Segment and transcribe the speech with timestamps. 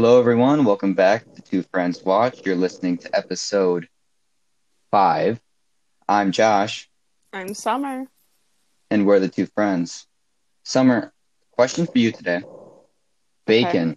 [0.00, 0.64] Hello, everyone.
[0.64, 2.46] Welcome back to Two Friends Watch.
[2.46, 3.88] You're listening to episode
[4.92, 5.40] five.
[6.08, 6.88] I'm Josh,
[7.32, 8.06] I'm Summer.
[8.92, 10.06] and we're the two friends.
[10.62, 11.12] Summer,
[11.50, 12.42] question for you today
[13.44, 13.96] Bacon,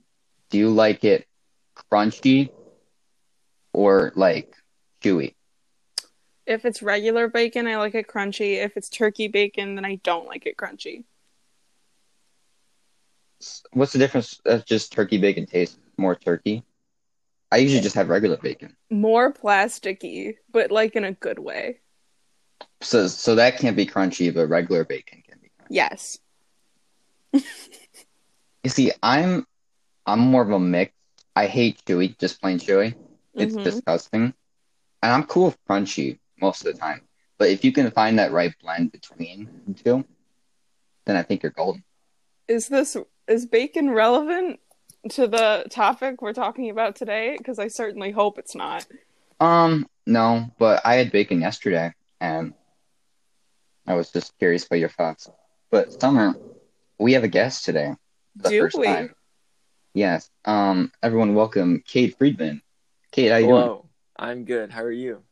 [0.50, 1.28] do you like it
[1.93, 2.50] crunchy
[3.71, 4.56] or like
[5.04, 5.36] chewy?
[6.47, 8.56] If it's regular bacon, I like it crunchy.
[8.57, 11.04] If it's turkey bacon, then I don't like it crunchy.
[13.74, 14.42] What's the difference?
[14.43, 16.64] That's just turkey bacon tastes more turkey.
[17.51, 18.75] I usually just have regular bacon.
[18.89, 21.79] More plasticky, but like in a good way.
[22.82, 25.47] So, so that can't be crunchy, but regular bacon can be.
[25.50, 25.68] Crunchy.
[25.69, 26.19] Yes.
[28.64, 29.47] You see, I'm
[30.06, 30.93] I'm more of a mix.
[31.36, 32.94] I hate chewy, just plain chewy.
[33.33, 33.64] It's Mhm.
[33.64, 34.36] disgusting.
[35.02, 37.02] And I'm cool with crunchy most of the time.
[37.39, 40.06] But if you can find that right blend between the two,
[41.06, 41.83] then I think you're golden.
[42.48, 42.95] Is this
[43.28, 44.59] is bacon relevant
[45.10, 47.36] to the topic we're talking about today?
[47.38, 48.86] Because I certainly hope it's not.
[49.40, 52.54] Um, no, but I had bacon yesterday and
[53.88, 55.30] I was just curious about your thoughts.
[55.72, 56.36] But Summer,
[57.00, 57.96] we have a guest today.
[58.36, 58.86] The Do first we?
[58.86, 59.16] time.
[59.94, 60.30] Yes.
[60.46, 62.62] Um, everyone welcome Kate Friedman.
[63.12, 63.62] Kate, how you doing?
[63.62, 63.86] Hello,
[64.18, 64.72] I'm good.
[64.72, 65.24] How are you?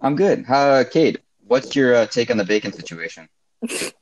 [0.00, 0.44] I'm good.
[0.48, 3.28] Uh, Kate, what's your uh, take on the bacon situation?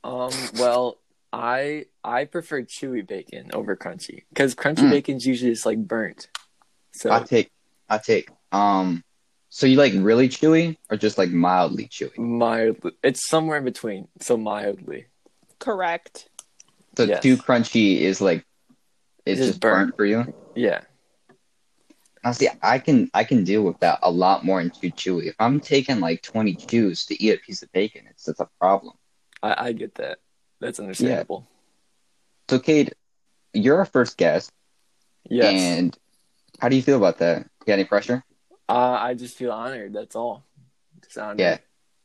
[0.03, 0.99] Um, well,
[1.33, 4.91] I I prefer chewy bacon over crunchy because crunchy Mm.
[4.91, 6.29] bacon's usually just like burnt.
[6.93, 7.51] So I take,
[7.89, 8.29] I take.
[8.53, 9.03] Um,
[9.49, 12.17] so you like really chewy or just like mildly chewy?
[12.19, 14.09] mildly, it's somewhere in between.
[14.21, 15.07] So mildly,
[15.59, 16.29] Correct.
[16.97, 17.23] So Yes.
[17.23, 18.45] too crunchy is like,
[19.25, 19.97] it's Just just burnt burnt.
[19.97, 20.35] for you.
[20.55, 20.83] yeah.
[22.25, 25.27] Now, see, I can I can deal with that a lot more in too chewy.
[25.27, 28.49] If I'm taking like 20 chews to eat a piece of bacon, it's it's a
[28.61, 28.95] problem.
[29.43, 30.19] I, I get that.
[30.63, 31.45] That's understandable.
[32.49, 32.95] So, Kate,
[33.53, 34.53] you're our first guest,
[35.29, 35.61] Yes.
[35.61, 35.99] and
[36.61, 37.39] how do you feel about that?
[37.43, 38.23] You got any pressure?
[38.69, 39.93] Uh, I just feel honored.
[39.93, 40.45] That's all.
[41.03, 41.41] Just honored.
[41.41, 41.59] Yeah.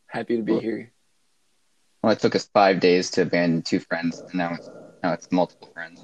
[0.07, 0.91] Happy to be Well- here.
[2.01, 4.69] Well, it took us five days to abandon two friends, and now it's
[5.03, 6.03] now it's multiple friends.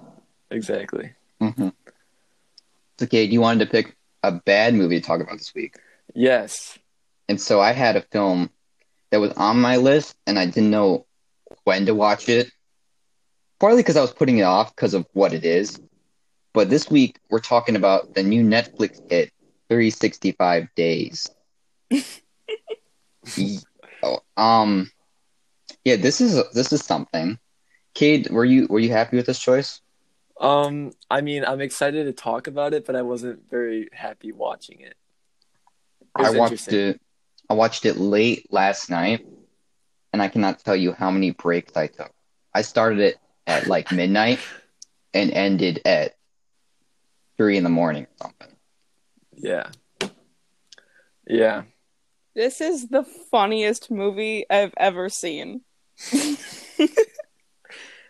[0.51, 1.13] Exactly.
[1.41, 1.69] hmm
[2.99, 5.77] So, Kate, you wanted to pick a bad movie to talk about this week,
[6.13, 6.77] Yes.
[7.27, 8.51] and so I had a film
[9.09, 11.05] that was on my list, and I didn't know
[11.63, 12.51] when to watch it.
[13.59, 15.79] Partly because I was putting it off because of what it is,
[16.53, 19.31] but this week we're talking about the new Netflix hit,
[19.69, 21.29] 365 Days.
[24.03, 24.91] Oh, um,
[25.85, 27.39] yeah, this is this is something.
[27.93, 29.79] Kate, were you were you happy with this choice?
[30.39, 34.81] Um, I mean, I'm excited to talk about it, but I wasn't very happy watching
[34.81, 34.97] it.
[36.19, 36.99] It I watched it.
[37.49, 39.25] I watched it late last night,
[40.13, 42.11] and I cannot tell you how many breaks I took.
[42.53, 44.39] I started it at like midnight
[45.13, 46.15] and ended at
[47.35, 48.55] three in the morning or something.
[49.35, 49.69] Yeah.
[51.27, 51.63] Yeah.
[52.35, 55.61] This is the funniest movie I've ever seen.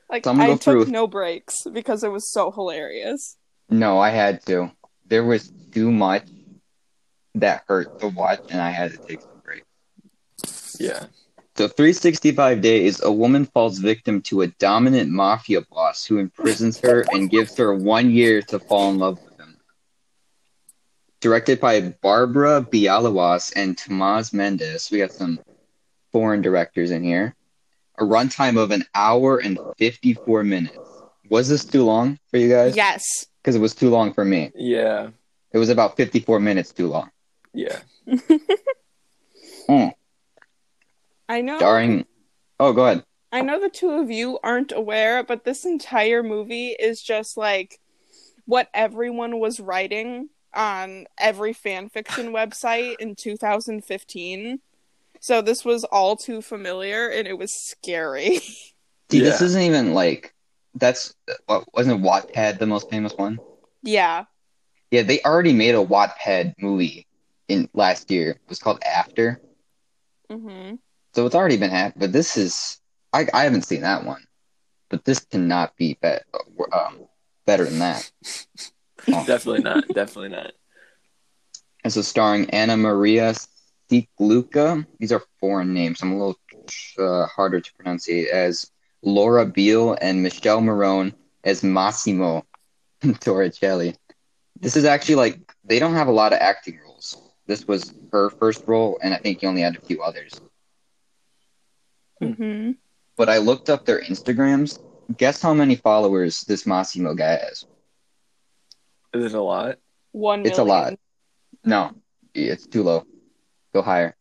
[0.09, 3.37] like So I'm gonna I go took through- no breaks because it was so hilarious.
[3.69, 4.71] No, I had to.
[5.07, 6.27] There was too much
[7.35, 10.77] that hurt to watch, and I had to take some breaks.
[10.79, 11.05] Yeah.
[11.55, 17.05] So 365 days, a woman falls victim to a dominant mafia boss who imprisons her
[17.11, 19.57] and gives her one year to fall in love with him.
[21.21, 24.89] Directed by Barbara Białowąs and Tomasz Mandes.
[24.89, 25.39] We got some
[26.11, 27.35] foreign directors in here.
[27.99, 30.77] A runtime of an hour and 54 minutes.
[31.29, 32.75] Was this too long for you guys?
[32.75, 33.27] Yes.
[33.41, 34.51] Because it was too long for me.
[34.55, 35.09] Yeah.
[35.51, 37.11] It was about 54 minutes too long.
[37.53, 37.79] Yeah.
[39.69, 39.92] Mm.
[41.33, 42.05] I know Starring.
[42.59, 43.03] Oh, go ahead.
[43.31, 47.79] I know the two of you aren't aware, but this entire movie is just like
[48.45, 54.59] what everyone was writing on every fan fiction website in 2015.
[55.19, 58.37] So this was all too familiar and it was scary.
[59.09, 60.35] See, this isn't even like.
[60.75, 61.15] That's.
[61.73, 63.39] Wasn't Wattpad the most famous one?
[63.81, 64.25] yeah.
[64.91, 67.07] Yeah, they already made a Wattpad movie
[67.47, 68.29] in last year.
[68.29, 69.41] It was called After.
[70.29, 70.75] hmm
[71.13, 72.01] So it's already been happened.
[72.01, 72.79] But this is.
[73.11, 74.23] I, I haven't seen that one.
[74.89, 76.17] But this cannot be be-
[76.71, 77.05] um,
[77.45, 78.11] better than that.
[79.11, 79.23] Oh.
[79.27, 79.87] Definitely not.
[79.87, 80.53] Definitely not.
[81.83, 83.33] And so starring Anna Maria
[83.91, 84.85] Sieklucka.
[84.99, 86.01] These are foreign names.
[86.01, 86.39] I'm a little
[86.97, 88.71] uh, harder to pronunciate as
[89.01, 91.13] Laura Biel and Michele Morrone
[91.43, 92.45] as Massimo
[93.03, 93.95] Torricelli.
[94.59, 97.17] This is actually like they don't have a lot of acting roles.
[97.47, 100.39] This was her first role, and I think he only had a few others.
[102.23, 102.71] Hmm
[103.17, 104.79] But I looked up their Instagrams.
[105.17, 107.65] Guess how many followers this Massimo guy has?
[109.13, 109.77] Is it a lot?
[110.11, 110.97] One It's a lot.
[111.63, 111.91] No,
[112.33, 113.05] it's too low.
[113.73, 114.15] Go higher.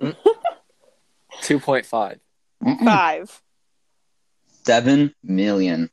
[1.42, 2.18] Two point five.
[2.84, 3.42] Five.
[4.64, 5.90] Seven million.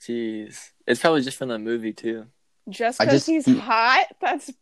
[0.00, 2.26] Jeez, it's probably just from the movie too.
[2.68, 4.52] Just because just- he's hot, that's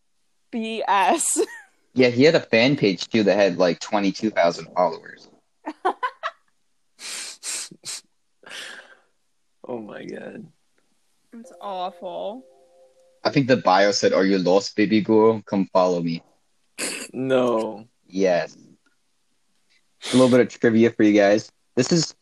[0.52, 1.40] BS.
[1.94, 5.28] Yeah, he had a fan page too that had like twenty two thousand followers.
[9.64, 10.46] Oh my god.
[11.32, 12.44] It's awful.
[13.24, 15.40] I think the bio said, "Are you lost, baby girl?
[15.42, 16.22] Come follow me."
[17.12, 17.86] No.
[18.06, 18.56] Yes.
[20.12, 21.52] A little bit of trivia for you guys.
[21.76, 22.14] This is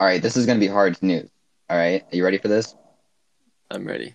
[0.00, 0.22] all right.
[0.22, 1.28] This is gonna be hard news.
[1.68, 2.74] All right, are you ready for this?
[3.70, 4.14] I'm ready.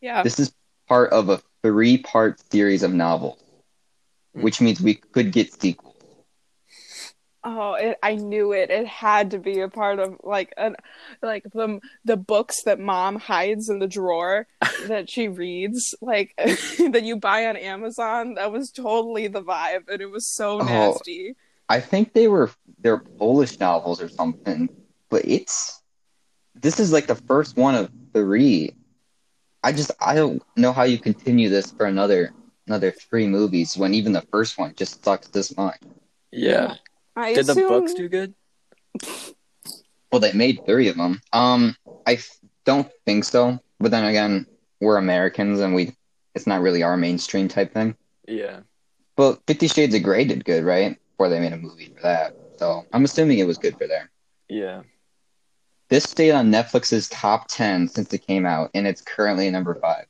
[0.00, 0.22] Yeah.
[0.22, 0.52] This is
[0.88, 3.42] part of a three-part series of novels,
[4.36, 4.42] mm.
[4.42, 5.85] which means we could get sequels.
[7.48, 8.70] Oh, it, I knew it.
[8.70, 10.74] It had to be a part of like an
[11.22, 14.48] like the the books that mom hides in the drawer
[14.88, 18.34] that she reads, like that you buy on Amazon.
[18.34, 20.64] That was totally the vibe, and it was so Oh.
[20.64, 21.36] nasty.
[21.68, 22.50] I think they were
[22.80, 24.68] they're Polish novels or something,
[25.08, 25.80] but it's
[26.56, 28.74] this is like the first one of three.
[29.62, 32.32] I just I don't know how you continue this for another
[32.66, 35.78] another three movies when even the first one just sucks this much.
[36.32, 36.74] Yeah.
[37.16, 38.34] I Did the books do good?
[40.12, 41.20] Well, they made three of them.
[41.32, 41.76] Um,
[42.06, 43.58] I f- don't think so.
[43.80, 44.46] But then again,
[44.80, 45.94] we're Americans and we
[46.34, 47.96] it's not really our mainstream type thing.
[48.26, 48.60] Yeah.
[49.16, 50.96] But Fifty Shades of Grey did good, right?
[51.10, 52.36] Before they made a movie for that.
[52.56, 54.10] So I'm assuming it was good for there.
[54.48, 54.82] Yeah.
[55.88, 60.06] This stayed on Netflix's top 10 since it came out, and it's currently number five.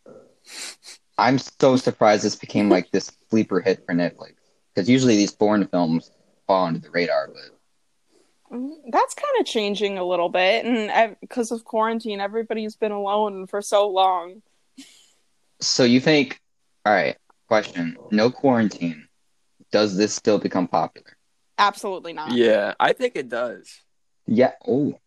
[1.19, 4.35] I'm so surprised this became like this sleeper hit for Netflix.
[4.75, 6.11] Because usually these foreign films
[6.47, 7.53] fall under the radar, but
[8.53, 13.49] Mm, That's kind of changing a little bit, and because of quarantine, everybody's been alone
[13.49, 14.43] for so long.
[15.61, 16.41] so you think,
[16.85, 17.17] all right,
[17.49, 19.09] question no quarantine.
[19.73, 21.17] Does this still become popular?
[21.59, 22.33] Absolutely not.
[22.33, 22.75] Yeah.
[22.79, 23.81] I think it does.
[24.27, 24.53] Yeah.
[24.67, 24.99] Oh.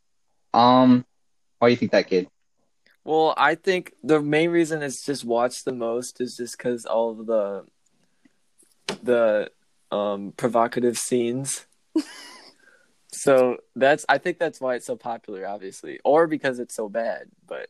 [0.54, 1.06] Um,
[1.60, 2.28] why do you think that, kid?
[3.06, 7.12] Well, I think the main reason it's just watched the most is just because all
[7.12, 7.66] of the
[9.02, 9.50] the
[9.92, 11.66] um provocative scenes.
[13.12, 17.28] so that's I think that's why it's so popular, obviously, or because it's so bad.
[17.48, 17.70] But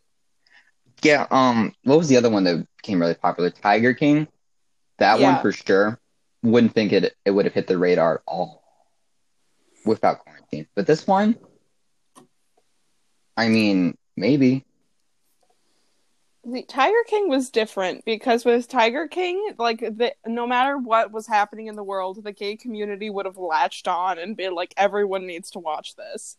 [1.01, 1.27] Yeah.
[1.31, 3.49] Um, what was the other one that became really popular?
[3.49, 4.27] Tiger King.
[4.97, 5.25] That Yeah.
[5.33, 5.99] one for sure.
[6.43, 8.63] Wouldn't think it it would have hit the radar at all
[9.85, 10.67] without quarantine.
[10.75, 11.35] But this one,
[13.37, 14.65] I mean, maybe.
[16.45, 21.27] The Tiger King was different because with Tiger King, like the, no matter what was
[21.27, 25.27] happening in the world, the gay community would have latched on and been like, everyone
[25.27, 26.37] needs to watch this.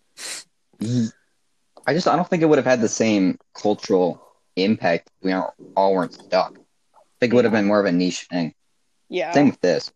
[1.87, 4.23] I just I don't think it would have had the same cultural
[4.56, 5.11] impact.
[5.20, 6.58] if We all all weren't stuck.
[6.58, 8.55] I think it would have been more of a niche thing.
[9.08, 9.32] Yeah.
[9.32, 9.93] Same with this.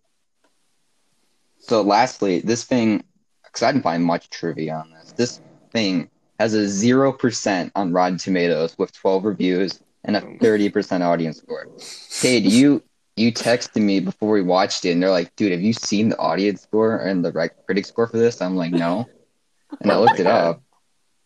[1.58, 3.04] So, lastly, this thing,
[3.42, 5.12] because I didn't find much trivia on this.
[5.12, 5.40] This
[5.72, 11.02] thing has a zero percent on Rotten Tomatoes with twelve reviews and a thirty percent
[11.02, 11.66] audience score.
[12.20, 12.82] Cade, you
[13.16, 16.18] you texted me before we watched it, and they're like, "Dude, have you seen the
[16.18, 19.06] audience score and the rec- critic score for this?" I'm like, "No,"
[19.80, 20.62] and I looked it up,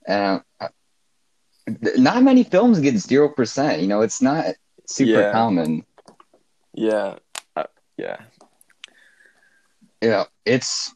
[0.06, 0.68] and uh,
[1.96, 3.80] not many films get zero percent.
[3.82, 4.54] You know, it's not
[4.86, 5.32] super Yeah.
[5.32, 5.84] common.
[6.74, 7.16] yeah,
[7.56, 7.64] uh,
[7.96, 8.18] yeah,
[10.00, 10.94] Yeah, it's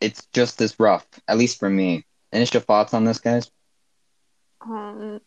[0.00, 2.04] it's just as rough, at least for me.
[2.32, 3.50] Initial thoughts on this, guys?
[4.60, 5.20] Um,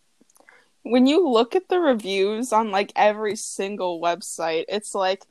[0.83, 5.25] when you look at the reviews on like every single website, it's like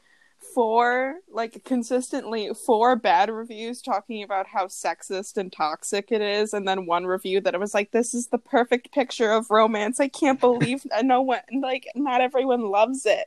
[0.54, 6.66] four, like consistently four bad reviews talking about how sexist and toxic it is, and
[6.66, 10.08] then one review that it was like, "This is the perfect picture of romance." I
[10.08, 13.26] can't believe no one, like, not everyone loves it.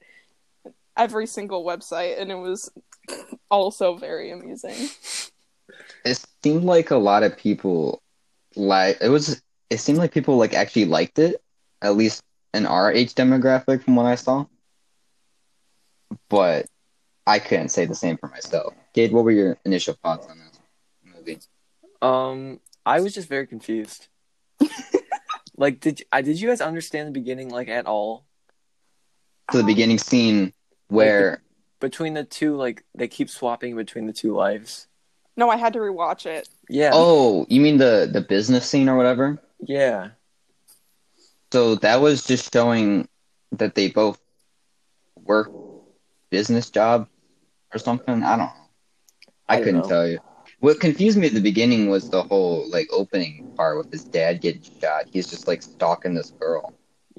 [0.95, 2.71] Every single website, and it was
[3.51, 4.89] also very amusing.
[6.05, 8.01] It seemed like a lot of people
[8.55, 9.41] like it was.
[9.69, 11.42] It seemed like people like actually liked it,
[11.83, 12.23] at least
[12.53, 14.45] in our age demographic, from what I saw.
[16.29, 16.65] But
[17.27, 18.73] I couldn't say the same for myself.
[18.93, 20.59] Gade, what were your initial thoughts on this
[21.03, 21.39] movie?
[22.01, 24.07] Um, I was just very confused.
[25.57, 28.25] like, did I did you guys understand the beginning like at all?
[29.51, 30.53] So the beginning scene
[30.87, 31.41] where
[31.79, 34.87] Between the two, like they keep swapping between the two lives.
[35.35, 36.47] No, I had to rewatch it.
[36.69, 39.41] Yeah, oh, you mean the the business scene or whatever?
[39.65, 40.09] yeah,
[41.53, 43.07] So that was just showing
[43.51, 44.19] that they both
[45.23, 45.51] work
[46.31, 47.07] business job
[47.71, 48.23] or something.
[48.23, 48.51] I don't know.
[49.47, 49.83] I, I couldn't know.
[49.83, 50.17] tell you.
[50.61, 54.41] What confused me at the beginning was the whole like opening part with his dad
[54.41, 55.05] getting shot.
[55.11, 56.73] He's just like stalking this girl.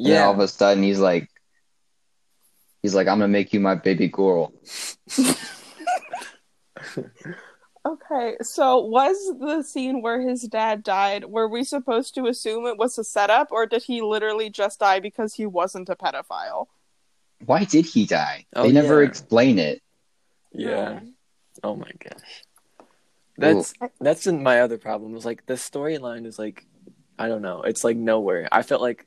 [0.05, 1.31] And all yeah, of a sudden he's like
[2.83, 4.53] He's like, I'm gonna make you my baby girl.
[7.87, 12.79] Okay, so was the scene where his dad died, were we supposed to assume it
[12.79, 16.67] was a setup, or did he literally just die because he wasn't a pedophile?
[17.45, 18.47] Why did he die?
[18.57, 19.09] Oh, they never yeah.
[19.09, 19.83] explain it.
[20.53, 21.01] Yeah.
[21.63, 22.43] Oh my gosh.
[23.37, 25.17] That's that's in my other problem.
[25.17, 26.67] Is like the storyline is like
[27.19, 27.63] I don't know.
[27.63, 28.49] It's like nowhere.
[28.51, 29.07] I felt like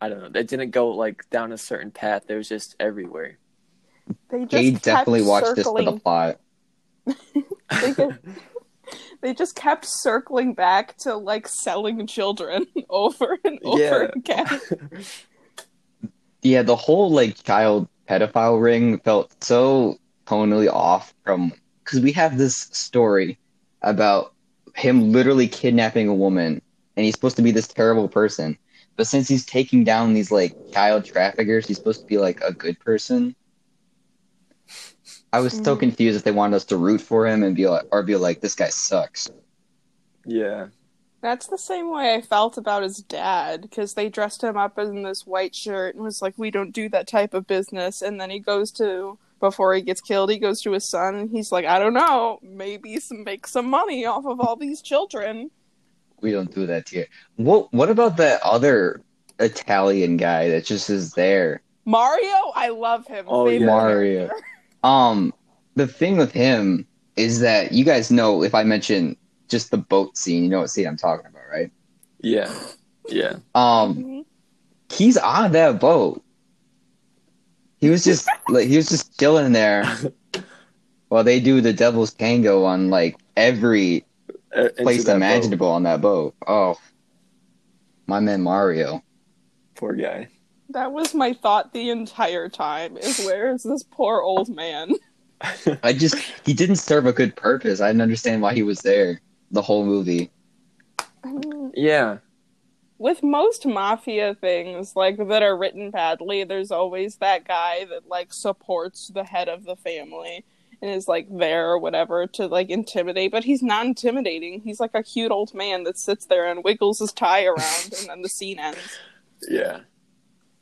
[0.00, 0.38] I don't know.
[0.38, 2.24] It didn't go like down a certain path.
[2.28, 3.38] It was just everywhere.
[4.28, 6.40] They just They kept definitely watched this for the plot.
[9.22, 14.10] they, just kept circling back to like selling children over and over Yeah.
[14.14, 14.60] again.
[16.42, 21.52] Yeah, the whole like child pedophile ring felt so tonally off from
[21.82, 23.38] because we have this story
[23.80, 24.34] about
[24.74, 26.60] him literally kidnapping a woman
[26.96, 28.58] and he's supposed to be this terrible person.
[28.96, 32.52] But since he's taking down these like child traffickers, he's supposed to be like a
[32.52, 33.34] good person.
[35.32, 35.80] I was so Mhm.
[35.80, 38.40] confused if they wanted us to root for him and be like, or be like,
[38.40, 39.30] this guy sucks.
[40.24, 40.68] yeah.
[41.20, 45.02] That's the same way I felt about his dad because they dressed him up in
[45.02, 48.28] this white shirt and was like, "We don't do that type of business." And then
[48.28, 51.64] he goes to before he gets killed, he goes to his son and he's like,
[51.64, 55.50] "I don't know, maybe some make some money off of all these children."
[56.20, 57.06] We don't do that here.
[57.36, 59.00] What What about that other
[59.38, 61.62] Italian guy that just is there?
[61.86, 63.24] Mario, I love him.
[63.28, 63.64] Oh, yeah.
[63.64, 64.30] Mario.
[64.84, 65.34] Um,
[65.76, 66.86] the thing with him
[67.16, 69.16] is that you guys know if I mention
[69.48, 71.72] just the boat scene, you know what scene I'm talking about, right?
[72.20, 72.52] Yeah.
[73.08, 73.36] Yeah.
[73.54, 74.26] Um, Mhm.
[74.92, 76.22] he's on that boat.
[77.80, 79.84] He was just like he was just chilling there
[81.08, 84.04] while they do the devil's tango on like every
[84.54, 85.16] Uh, place that boat.
[85.16, 86.34] imaginable on that boat.
[86.46, 86.78] Oh,
[88.06, 89.02] my man Mario.
[89.74, 90.28] Poor guy.
[90.74, 92.96] That was my thought the entire time.
[92.98, 94.92] Is where is this poor old man?
[95.82, 97.80] I just he didn't serve a good purpose.
[97.80, 100.30] I didn't understand why he was there the whole movie.
[101.22, 102.18] I mean, Yeah.
[102.98, 108.32] with most mafia things like that are written badly there's always that guy that like
[108.32, 110.44] supports the head of the family
[110.82, 114.94] and is like there or whatever to like intimidate but he's not intimidating he's like
[114.94, 118.28] a cute old man that sits there and wiggles his tie around and then the
[118.28, 118.78] scene ends
[119.48, 119.80] Yeah.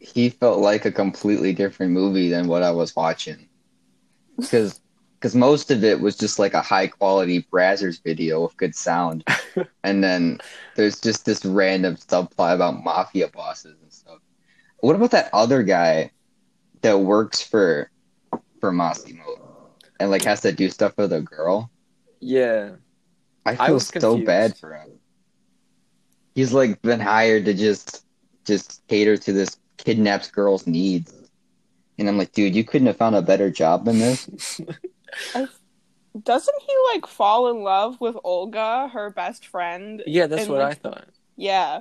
[0.02, 3.49] He felt like a completely different movie than what I was watching.
[4.50, 4.80] Because
[5.21, 9.25] because most of it was just like a high quality Brazzers video with good sound,
[9.85, 10.38] and then
[10.76, 14.18] there's just this random subplot about mafia bosses and stuff.
[14.80, 16.12] What about that other guy
[16.82, 17.90] that works for
[18.61, 19.25] for Massimo
[20.00, 21.71] and like has to do stuff for the girl?
[22.21, 22.76] Yeah.
[23.47, 24.26] I I feel was so confused.
[24.26, 25.00] bad for him.
[26.35, 28.04] He's like been hired to just
[28.44, 31.12] just cater to this kidnapped girl's needs.
[31.99, 34.61] And I'm like, dude, you couldn't have found a better job than this.
[36.25, 40.61] doesn't he like fall in love with olga her best friend Yeah, that's And, what
[40.61, 41.05] like, I thought.
[41.37, 41.81] yeah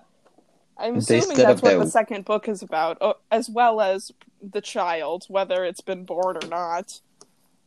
[0.77, 2.97] i'm They assuming that's what that- the second book is about
[3.29, 6.99] as well as the child whether it's been born or not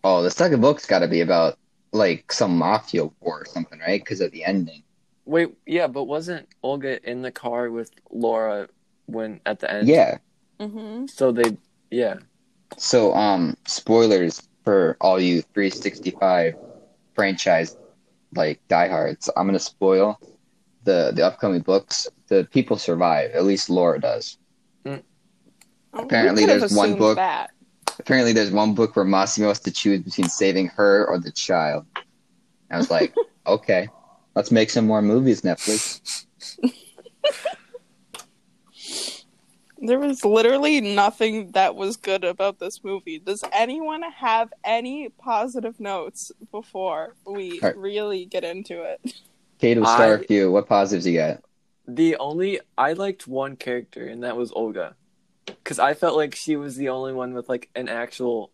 [0.06, 1.56] Oh, the second book's got to be about
[1.92, 3.98] like some mafia war or something, right?
[3.98, 4.82] Because of the ending.
[5.24, 8.68] Wait, yeah, but wasn't Olga in the car with Laura
[9.06, 9.88] when at the end?
[9.88, 10.18] Yeah.
[10.60, 11.06] mm-hmm.
[11.06, 11.56] So they,
[11.90, 12.16] yeah.
[12.76, 16.54] So, um, spoilers for all you 365
[17.14, 17.76] franchise
[18.34, 19.30] like diehards.
[19.36, 20.18] I'm gonna spoil
[20.82, 22.08] the the upcoming books.
[22.28, 23.30] The people survive.
[23.32, 24.38] At least Laura does.
[25.96, 27.50] Apparently We could have there's one book- that.
[28.00, 31.86] Apparently, there's one book where Massimo has to choose between saving her or the child.
[32.68, 33.14] I was like,
[33.46, 33.86] okay,
[34.34, 36.26] let's make some more movies, Netflix.
[39.86, 43.18] There was literally nothing that was good about this movie.
[43.18, 47.76] Does anyone have any positive notes before we Alright.
[47.76, 49.14] really get into it?
[49.58, 50.50] Kate, we'll I- start with you.
[50.50, 51.42] What positives you got?
[51.86, 54.94] The only I liked one character, and that was Olga,
[55.44, 58.50] because I felt like she was the only one with like an actual,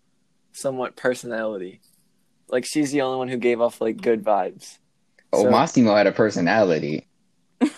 [0.52, 1.80] somewhat personality.
[2.48, 4.78] Like she's the only one who gave off like good vibes.
[5.32, 7.06] Oh, So- Massimo had a personality.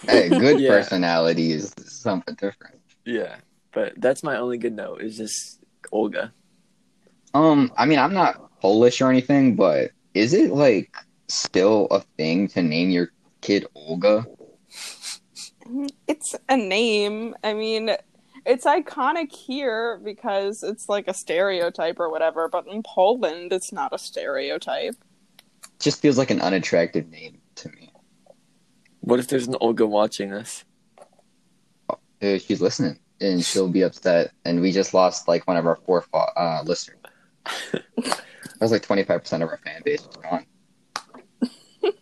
[0.09, 0.71] A good Yeah.
[0.71, 2.76] personality is something different.
[3.04, 3.37] Yeah,
[3.73, 5.02] but that's my only good note.
[5.02, 6.32] Is just Olga.
[7.35, 10.94] Um, I mean, I'm not Polish or anything, but is it like
[11.28, 14.26] still a thing to name your kid Olga?
[16.06, 17.35] It's a name.
[17.42, 17.90] I mean,
[18.44, 23.92] it's iconic here because it's like a stereotype or whatever, but in Poland, it's not
[23.92, 24.97] a stereotype.
[25.78, 27.92] Just feels like an unattractive name to me.
[29.00, 30.64] What if there's an Olga watching this?
[32.22, 32.98] Uh, she's listening.
[33.20, 34.32] and she'll be upset.
[34.44, 36.98] And we just lost like one of our four uh, listeners.
[37.72, 38.22] that
[38.60, 40.46] was like twenty five percent of our fan base was gone.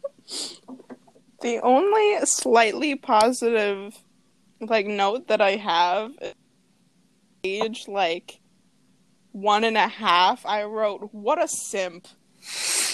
[1.43, 3.97] The only slightly positive
[4.61, 6.13] like note that I have
[7.43, 8.41] age like
[9.33, 12.07] one and a half, I wrote, What a simp.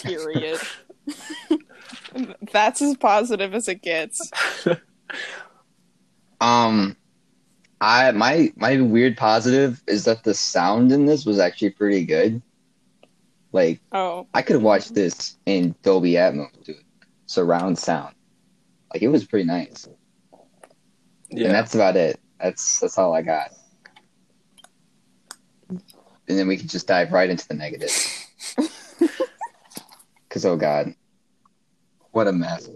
[0.05, 0.61] Period.
[2.53, 4.19] That's as positive as it gets.
[6.41, 6.97] Um,
[7.81, 12.43] I my my weird positive is that the sound in this was actually pretty good.
[13.53, 14.27] Like Oh.
[14.35, 16.77] I could watch this in Dolby Atmos, dude.
[17.27, 18.15] Surround sound.
[18.93, 19.89] Like it was pretty nice.
[21.31, 21.47] Yeah.
[21.47, 22.19] And that's about it.
[22.41, 23.51] That's that's all I got.
[25.69, 27.91] And then we can just dive right into the negative.
[30.31, 30.95] Cause oh god.
[32.13, 32.71] What a mess.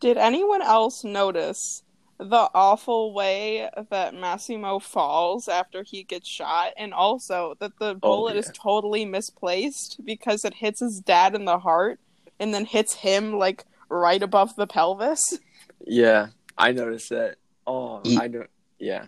[0.00, 1.82] Did anyone else notice
[2.22, 6.72] the awful way that Massimo falls after he gets shot?
[6.76, 8.60] And also that the oh, bullet is yeah.
[8.62, 12.00] totally misplaced because it hits his dad in the heart
[12.38, 15.38] and then hits him like right above the pelvis?
[15.86, 16.28] yeah.
[16.58, 17.36] I noticed that.
[17.66, 18.50] Oh, He- I don't.
[18.78, 19.06] Yeah.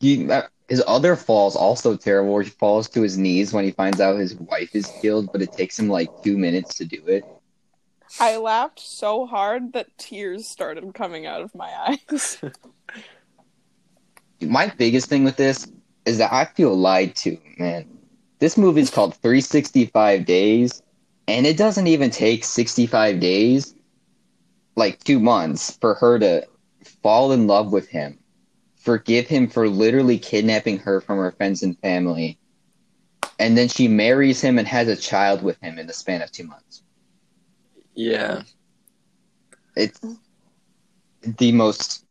[0.00, 0.28] He,
[0.68, 4.18] his other falls also terrible where he falls to his knees when he finds out
[4.18, 7.24] his wife is killed, but it takes him like two minutes to do it.
[8.20, 12.40] I laughed so hard that tears started coming out of my eyes.
[14.40, 15.68] My biggest thing with this
[16.04, 17.86] is that I feel lied to, man.
[18.40, 20.82] This movie is called 365 Days,
[21.28, 23.74] and it doesn't even take 65 days,
[24.74, 26.46] like two months, for her to
[27.02, 28.18] fall in love with him,
[28.74, 32.36] forgive him for literally kidnapping her from her friends and family,
[33.38, 36.32] and then she marries him and has a child with him in the span of
[36.32, 36.82] two months.
[37.94, 38.42] Yeah.
[39.76, 40.00] It's
[41.22, 42.04] the most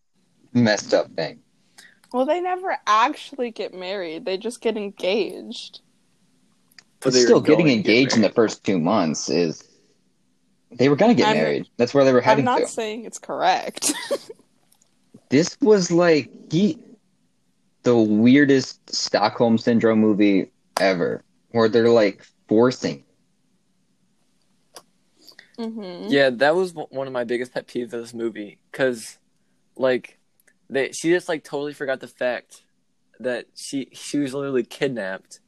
[0.53, 1.39] messed up thing.
[2.13, 5.79] well, they never actually get married, they just get engaged.
[6.99, 9.29] But But they were still, getting going to get engaged in the first two months
[9.29, 9.63] is
[10.71, 11.67] they were gonna get I'm- married.
[11.77, 12.47] That's where they were heading.
[12.47, 12.67] I'm not to.
[12.67, 13.91] saying it's correct.
[15.29, 16.77] This was like he,
[17.84, 23.05] the weirdest Stockholm syndrome movie ever, where they're like forcing.
[25.62, 29.17] Hmm Yeah, that was one of my biggest pet peeves of this movie because,
[29.76, 30.19] like,
[30.69, 32.63] they she just like totally forgot the fact
[33.19, 35.39] that she she was literally kidnapped,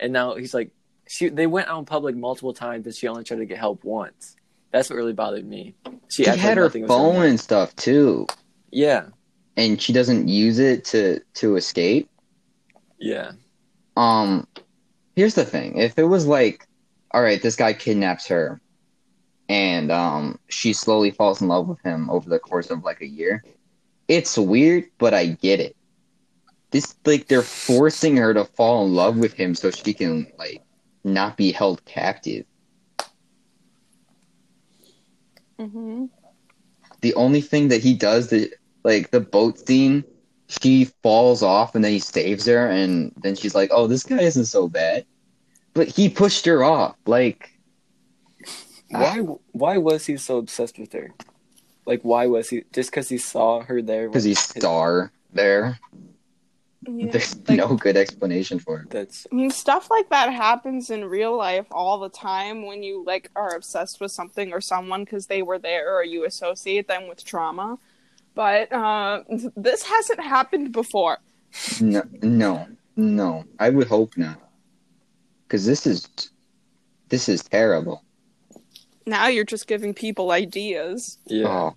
[0.00, 0.70] and now he's like
[1.08, 3.84] she they went out in public multiple times and she only tried to get help
[3.84, 4.36] once.
[4.72, 5.74] That's what really bothered me.
[6.10, 8.26] She, She had like her nothing was going phone and stuff too,
[8.70, 9.06] Yeah,
[9.56, 12.08] and she doesn't use it to to escape.
[12.98, 13.32] yeah,
[13.96, 14.46] Um,
[15.16, 16.66] here's the thing: if it was like,
[17.12, 18.60] all right, this guy kidnaps her,
[19.50, 23.08] and um, she slowly falls in love with him over the course of like a
[23.08, 23.44] year,
[24.08, 25.76] it's weird, but I get it.
[26.72, 30.62] This like they're forcing her to fall in love with him so she can like
[31.04, 32.46] not be held captive.
[35.58, 36.06] hmm
[37.02, 38.52] The only thing that he does that
[38.84, 40.04] like the boat scene,
[40.48, 44.20] she falls off and then he saves her, and then she's like, "Oh, this guy
[44.22, 45.06] isn't so bad,"
[45.74, 46.96] but he pushed her off.
[47.06, 47.49] Like,
[48.90, 49.18] Why
[49.52, 51.12] why was he so obsessed with her?
[51.86, 54.08] Like, why was he just because he saw her there?
[54.08, 55.78] because when- he's star there.
[56.88, 57.10] Yeah.
[57.12, 58.90] There's like- no good explanation for it.
[58.90, 63.04] That's I mean, stuff like that happens in real life all the time when you
[63.04, 67.06] like are obsessed with something or someone because they were there or you associate them
[67.08, 67.78] with trauma.
[68.34, 71.18] But uh, th- this hasn't happened before.
[71.80, 73.44] No, no, no.
[73.58, 74.40] I would hope not,
[75.46, 76.08] because this is
[77.08, 78.04] this is terrible.
[79.10, 81.18] Now you're just giving people ideas.
[81.26, 81.48] yeah.
[81.48, 81.76] Oh,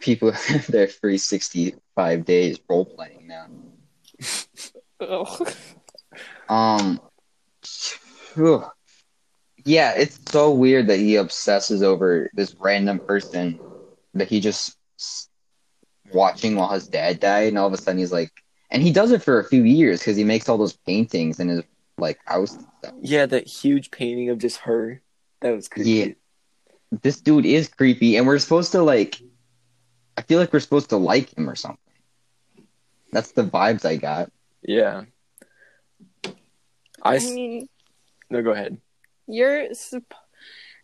[0.00, 3.46] people have their free sixty-five days role playing now.
[5.00, 5.52] Ugh.
[6.48, 7.00] Um,
[7.62, 8.64] phew.
[9.64, 13.60] yeah, it's so weird that he obsesses over this random person
[14.14, 14.76] that he just
[16.12, 18.30] watching while his dad died, and all of a sudden he's like,
[18.70, 21.48] and he does it for a few years because he makes all those paintings in
[21.48, 21.62] his
[21.98, 22.54] like house.
[22.54, 22.94] And stuff.
[23.02, 25.02] Yeah, that huge painting of just her.
[25.40, 25.90] That was creepy.
[25.90, 26.06] Yeah.
[27.00, 29.20] This dude is creepy, and we're supposed to like.
[30.16, 31.78] I feel like we're supposed to like him or something.
[33.12, 34.30] That's the vibes I got.
[34.62, 35.04] Yeah.
[37.02, 37.68] I mean,
[38.30, 38.78] no, go ahead.
[39.26, 40.14] you're sup-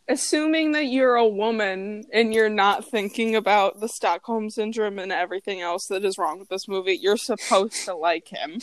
[0.08, 5.60] assuming that you're a woman and you're not thinking about the Stockholm syndrome and everything
[5.60, 6.98] else that is wrong with this movie.
[7.00, 8.60] You're supposed to like him.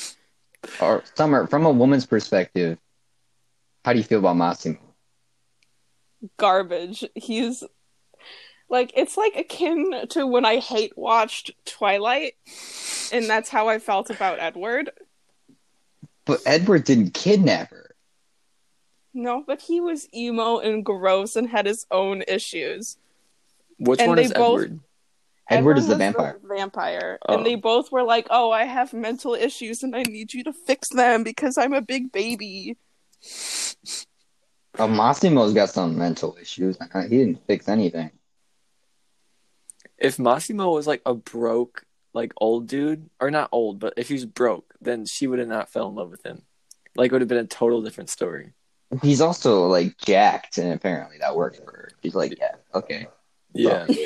[0.81, 2.77] Or Summer, from a woman's perspective,
[3.85, 4.79] how do you feel about Massimo?
[6.37, 7.03] Garbage.
[7.15, 7.63] He's
[8.69, 12.33] Like it's like akin to when I hate watched Twilight,
[13.11, 14.91] and that's how I felt about Edward.
[16.25, 17.95] But Edward didn't kidnap her.
[19.13, 22.97] No, but he was emo and gross and had his own issues.
[23.77, 24.79] Which And one they is both- Edward?
[25.47, 26.39] Edward is the was vampire.
[26.43, 27.35] vampire, Oh.
[27.35, 30.51] and they both were like, "Oh, I have mental issues, and I need you to
[30.51, 32.77] fix them because I'm a big baby."
[34.77, 36.77] Oh, Massimo's got some mental issues.
[36.79, 38.11] Uh, He didn't fix anything.
[39.97, 41.83] If Massimo was like a broke,
[42.13, 45.69] like old dude, or not old, but if he's broke, then she would have not
[45.69, 46.41] fell in love with him.
[46.95, 48.53] Like, it would have been a total different story.
[49.01, 51.89] He's also like jacked, and apparently that worked for her.
[52.03, 53.07] She's like, yeah, okay.
[53.53, 53.87] Yeah.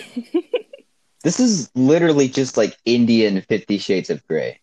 [1.22, 4.62] This is literally just like Indian Fifty Shades of Grey.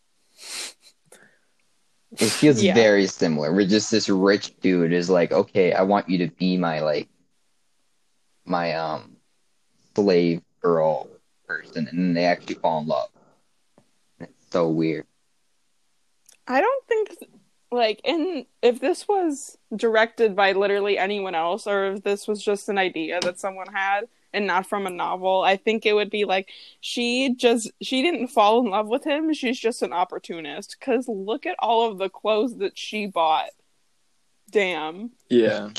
[2.18, 2.74] It feels Yeah.
[2.74, 3.52] very similar.
[3.52, 7.08] We're just this rich dude is like, okay, I want you to be my like
[8.44, 9.16] my um
[9.94, 11.08] slave girl
[11.46, 13.08] person, and then they actually fall in love.
[14.20, 15.06] It's so weird.
[16.46, 17.16] I don't think
[17.70, 22.68] like in if this was directed by literally anyone else or if this was just
[22.68, 26.24] an idea that someone had and not from a novel, I think it would be
[26.24, 31.08] like she just she didn't fall in love with him, she's just an opportunist cuz
[31.08, 33.50] look at all of the clothes that she bought.
[34.50, 35.10] Damn.
[35.28, 35.70] Yeah.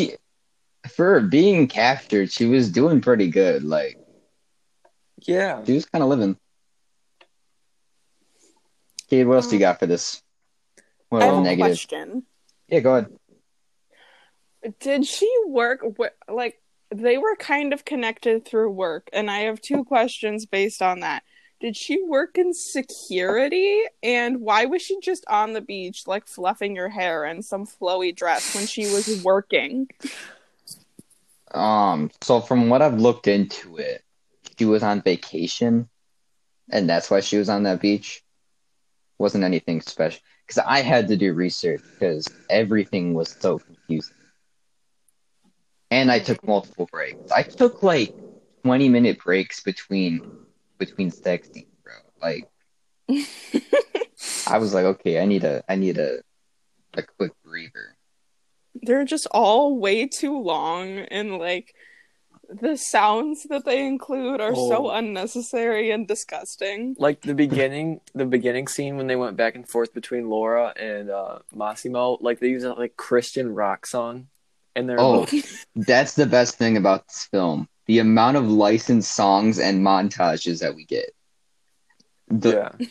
[0.89, 3.63] For being captured, she was doing pretty good.
[3.63, 3.97] Like
[5.25, 5.63] Yeah.
[5.63, 6.37] she was kind of living.
[9.09, 10.21] Kate, what else do you um, got for this?
[11.09, 11.59] What I have a negative?
[11.67, 12.23] question.
[12.67, 13.17] Yeah, go ahead.
[14.79, 16.61] Did she work wi- like
[16.93, 21.23] they were kind of connected through work and I have two questions based on that.
[21.59, 26.75] Did she work in security and why was she just on the beach like fluffing
[26.75, 29.87] her hair in some flowy dress when she was working?
[31.53, 34.03] Um, so from what I've looked into it,
[34.57, 35.87] she was on vacation,
[36.71, 38.23] and that's why she was on that beach.
[39.17, 44.15] Wasn't anything special because I had to do research because everything was so confusing.
[45.91, 47.31] And I took multiple breaks.
[47.31, 48.13] I took like
[48.63, 50.29] twenty minute breaks between
[50.77, 51.93] between sex scenes, bro.
[52.21, 52.47] Like
[54.47, 56.19] I was like, okay, I need a I need a
[56.93, 57.95] a quick breather.
[58.81, 61.73] They're just all way too long and like
[62.49, 64.91] the sounds that they include are so Oh.
[64.91, 66.95] unnecessary and disgusting.
[66.97, 71.09] Like the beginning, the beginning scene when they went back and forth between Laura and
[71.09, 74.27] uh, Massimo, like they use a like Christian rock song,
[74.77, 75.25] and they're Oh.
[75.25, 77.67] both- That's the best thing about this film.
[77.87, 81.09] The amount of licensed songs and montages that we get.
[82.29, 82.87] The, yeah,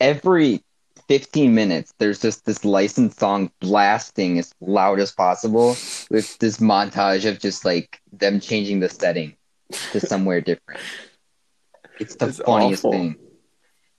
[0.00, 0.62] Every
[1.08, 5.70] 15 minutes, there's just this licensed song blasting as loud as possible
[6.10, 9.34] with this montage of just like them changing the setting
[9.92, 10.80] to somewhere different.
[12.00, 12.92] It's the It's funniest awful.
[12.92, 13.16] thing.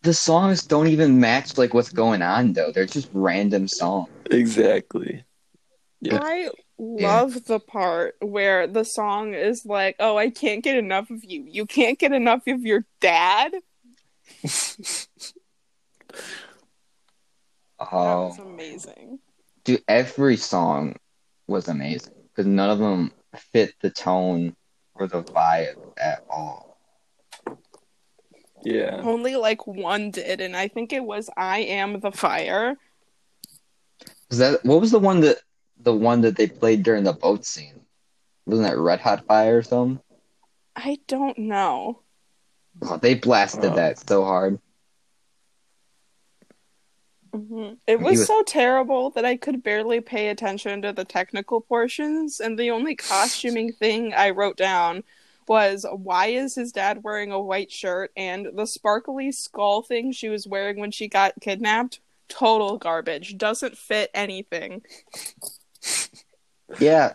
[0.04, 2.71] The songs don't even match like what's going on though.
[2.71, 4.10] They're just random songs.
[4.30, 5.24] exactly.
[6.02, 6.19] Yeah.
[6.21, 11.24] I love the part where the song is like, "Oh, I can't get enough of
[11.24, 11.46] you.
[11.48, 13.54] You can't get enough of your dad."
[14.44, 15.08] That
[17.92, 19.20] Oh, was amazing.
[19.64, 20.96] dude, every song
[21.48, 23.12] was amazing because none of them
[23.52, 24.56] fit the tone
[24.96, 26.78] or the vibe at all.
[28.64, 32.78] Yeah, Only like one did, and I think it was "I Am the Fire."
[34.30, 35.38] Was that what was the one that
[35.86, 37.80] the one that they played during the boat scene?
[38.45, 40.02] Wasn't that Red Hot Fire or something?
[40.76, 42.02] I don't know.
[42.82, 43.76] Oh, they blasted Oh.
[43.76, 44.60] that so hard.
[47.32, 47.78] Mhm.
[47.88, 52.39] It was, was- so terrible that I could barely pay attention to the technical portions,
[52.39, 55.04] and the only costuming thing I wrote down
[55.48, 60.28] was why is his dad wearing a white shirt and the sparkly skull thing she
[60.30, 62.00] was wearing when she got kidnapped?
[62.28, 63.38] Total garbage.
[63.38, 64.82] Doesn't fit anything.
[66.80, 67.13] Yeah,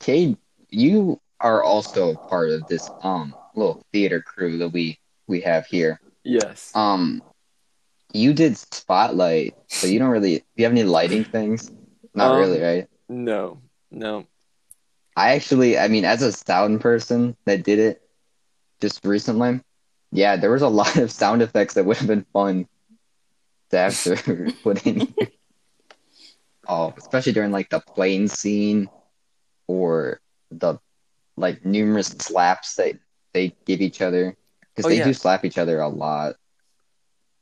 [0.00, 0.36] Cade,
[0.68, 6.00] you are also part of this um little theater crew that we we have here.
[6.24, 6.72] yes.
[6.74, 7.22] Um,
[8.12, 10.38] you did spotlight, so you don't really.
[10.38, 11.70] Do you have any lighting things?
[12.14, 12.88] Not Um, really, right?
[13.08, 14.26] No, no.
[15.16, 18.02] I actually, I mean, as a sound person that did it
[18.80, 19.60] just recently,
[20.12, 22.66] yeah, there was a lot of sound effects that would have been fun
[23.70, 25.14] to have to put in.
[26.68, 28.88] Oh, especially during like the plane scene
[29.66, 30.20] or
[30.50, 30.78] the
[31.36, 32.96] like numerous slaps that
[33.32, 34.36] they give each other
[34.74, 35.04] because Oh, they yeah.
[35.04, 36.36] do slap each other a lot.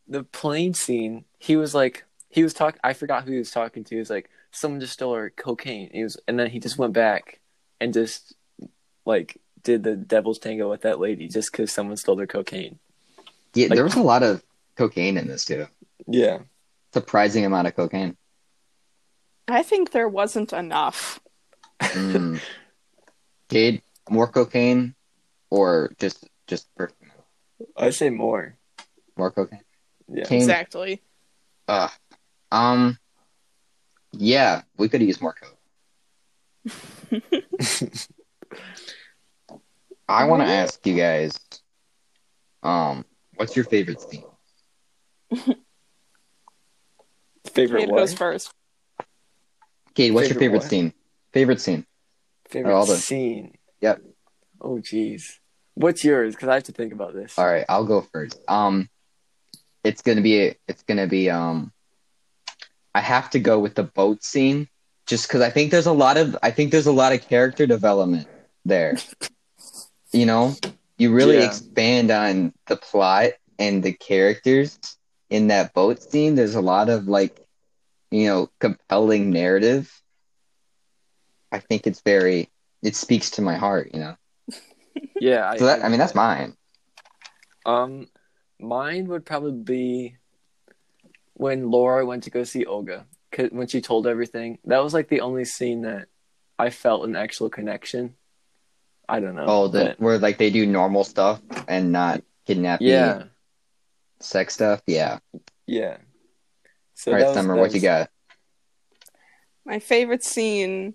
[0.07, 1.25] The plane scene.
[1.39, 2.81] He was like, he was talking.
[2.85, 3.95] I forgot who he was talking to.
[3.95, 5.91] He was like, someone just stole our cocaine.
[5.93, 7.41] He was, and then he just went back
[7.81, 8.35] and just
[9.05, 12.79] like did the devil's tango with that lady just because someone stole their cocaine.
[13.55, 14.43] Yeah, Like- there was a lot of
[14.77, 15.67] cocaine in this too.
[16.07, 16.39] Yeah.
[16.95, 18.17] Surprising amount of cocaine.
[19.49, 21.21] I think there wasn't enough.
[21.81, 22.41] Mm.
[23.51, 24.95] Jade, more cocaine,
[25.51, 27.21] or just just perfect amount?
[27.77, 28.57] I say more.
[29.17, 29.61] more cocaine?
[30.09, 30.25] Yeah.
[30.25, 31.03] Kane- Exactly.
[31.67, 31.89] Uh,
[32.51, 32.99] um,
[34.13, 35.57] yeah, we could use more coke.
[40.09, 41.39] I want to ask you guys,
[42.63, 43.05] um,
[43.37, 44.25] what's your favorite scene?
[47.53, 47.99] Favorite Kate what?
[47.99, 48.51] goes first.
[49.99, 50.71] Kate, what's your Favorite favorite what?
[50.71, 50.93] scene?
[51.33, 51.87] Favorite scene?
[52.51, 53.59] Favorite all the- scene.
[53.81, 54.01] Yep.
[54.61, 55.39] Oh jeez.
[55.75, 56.37] What's yours?
[56.37, 57.37] Because I have to think about this.
[57.37, 58.39] All right, I'll go first.
[58.47, 58.89] Um,
[59.83, 61.73] it's gonna be it's gonna be um,
[62.95, 64.69] I have to go with the boat scene
[65.07, 67.67] just because I think there's a lot of I think there's a lot of character
[67.67, 68.29] development
[68.65, 68.99] there.
[70.13, 70.55] you know,
[70.97, 71.47] you really Yeah.
[71.47, 74.79] expand on the plot and the characters
[75.29, 76.37] in that boat scene.
[76.37, 77.45] There's a lot of like,
[78.11, 79.93] you know, compelling narrative.
[81.53, 82.51] I think it's very
[82.83, 83.91] it speaks to my heart.
[83.95, 84.17] You know,
[85.21, 85.55] Yeah.
[85.57, 86.57] so that I mean that's mine.
[87.67, 88.09] Um,
[88.61, 90.17] mine would probably be
[91.35, 93.07] when Laura went to go see Olga.
[93.51, 96.09] when she told everything, that was like the only scene that
[96.59, 98.15] I felt an actual connection.
[99.09, 99.45] I don't know.
[99.47, 103.25] Oh, the but- where like they do normal stuff and not kidnapping, yeah,
[104.21, 104.83] sex stuff.
[104.87, 105.19] Yeah.
[105.67, 105.99] yeah.
[106.99, 108.11] So All that right, was- Summer, that what you got?
[109.65, 110.95] My favorite scene.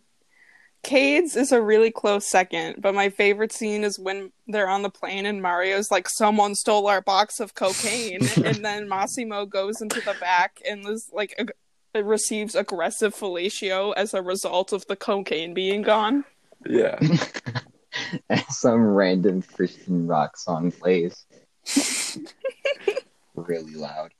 [0.83, 4.89] Cade's is a really close second, but my favorite scene is when they're on the
[4.89, 10.01] plane and Mario's like, "Someone stole our box of cocaine," and then Massimo goes into
[10.01, 11.53] the back and is like, ag-
[12.05, 16.25] receives aggressive fellatio as a result of the cocaine being gone.
[16.65, 16.99] Yeah,
[18.49, 21.25] Some random Christian rock song plays
[23.35, 24.13] really loud.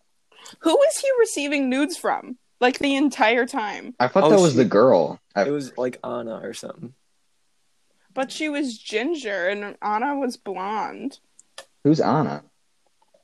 [0.60, 2.38] Who is he receiving nudes from?
[2.60, 3.94] Like the entire time.
[4.00, 5.20] I thought Oh, that was she- the girl.
[5.36, 6.94] I- it was like Anna or something.
[8.14, 11.20] But she was ginger and Anna was blonde.
[11.84, 12.44] who's Anna?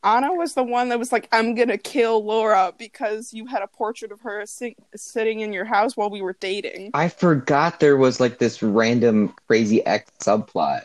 [0.03, 3.67] Anna was the one that was like, I'm gonna kill Laura because you had a
[3.67, 6.91] portrait of her si- sitting in your house while we were dating.
[6.93, 10.83] I forgot there was like this random crazy X subplot.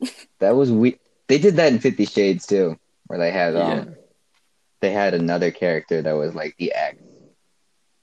[0.38, 0.98] that was we.
[1.28, 2.78] They did that in Fifty Shades too,
[3.08, 3.94] where they had um, Yeah.
[4.82, 6.98] They had another character that was like the X,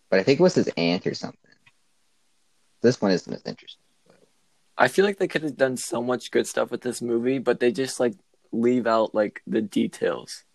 [0.09, 1.37] but I think it was his aunt or something.
[2.81, 3.83] This one isn't as interesting.
[4.77, 7.59] I feel like they could have done so much good stuff with this movie, but
[7.59, 8.13] they just like
[8.53, 10.45] leave out like the details.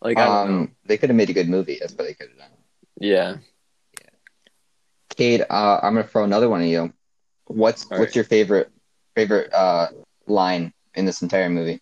[0.00, 0.56] Like I don't know.
[0.58, 1.78] Um, they could have made a good movie.
[1.80, 2.58] That's what they could have done.
[3.00, 3.36] Yeah.
[5.10, 6.92] Kate, uh, I'm gonna throw another one at you.
[7.46, 8.16] What's All what's right.
[8.16, 8.70] your favorite
[9.16, 9.88] favorite uh
[10.26, 11.80] line in this entire movie?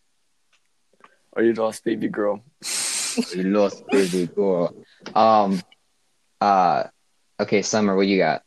[1.34, 2.42] Are you lost baby girl.
[3.34, 4.74] You lost baby girl.
[5.14, 5.62] Um,
[6.40, 6.84] uh,
[7.40, 8.42] okay, Summer, what you got?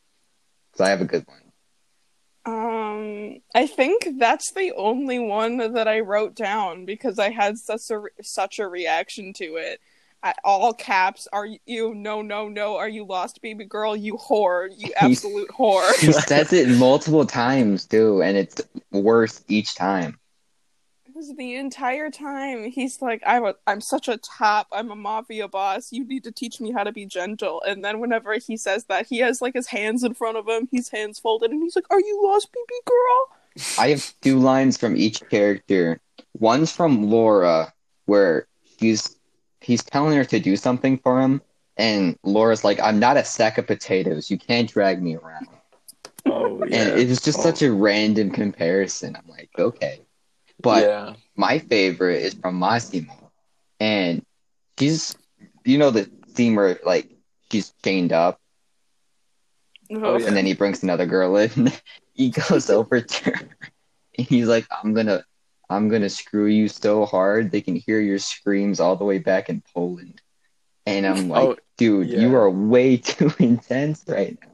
[0.72, 1.46] Because I have a good one.
[2.46, 7.90] Um, I think that's the only one that I wrote down because I had such
[7.90, 9.80] a such a reaction to it.
[10.22, 11.94] At all caps, are you?
[11.94, 12.76] No, no, no.
[12.76, 13.94] Are you lost, baby girl?
[13.94, 14.68] You whore!
[14.76, 15.88] You absolute whore!
[16.00, 20.18] He says it multiple times too, and it's worse each time.
[21.16, 24.66] Because the entire time he's like, I'm a, I'm such a top.
[24.70, 25.90] I'm a mafia boss.
[25.90, 27.62] You need to teach me how to be gentle.
[27.66, 30.68] And then whenever he says that, he has like his hands in front of him,
[30.70, 33.38] his hands folded, and he's like, "Are you lost, baby girl?"
[33.78, 36.00] I have two lines from each character.
[36.38, 37.72] One's from Laura,
[38.04, 39.16] where he's
[39.62, 41.40] he's telling her to do something for him,
[41.78, 44.30] and Laura's like, "I'm not a sack of potatoes.
[44.30, 45.46] You can't drag me around."
[46.26, 46.76] Oh yeah.
[46.76, 47.42] And it was just Oh.
[47.42, 49.16] such a random comparison.
[49.16, 50.00] I'm like, okay.
[50.60, 51.14] But yeah.
[51.36, 53.30] my favorite is from Massimo.
[53.78, 54.24] And
[54.78, 55.14] she's,
[55.64, 57.10] you know, the scene where, like,
[57.50, 58.40] she's chained up
[59.92, 60.26] oh, oh, yeah.
[60.26, 61.72] and then he brings another girl in.
[62.14, 63.48] he goes over to her
[64.18, 65.24] and he's like, I'm gonna,
[65.68, 69.48] I'm gonna screw you so hard they can hear your screams all the way back
[69.48, 70.20] in Poland.
[70.86, 72.20] And I'm oh, like, Oh, dude, yeah.
[72.20, 74.52] you are way too intense right now.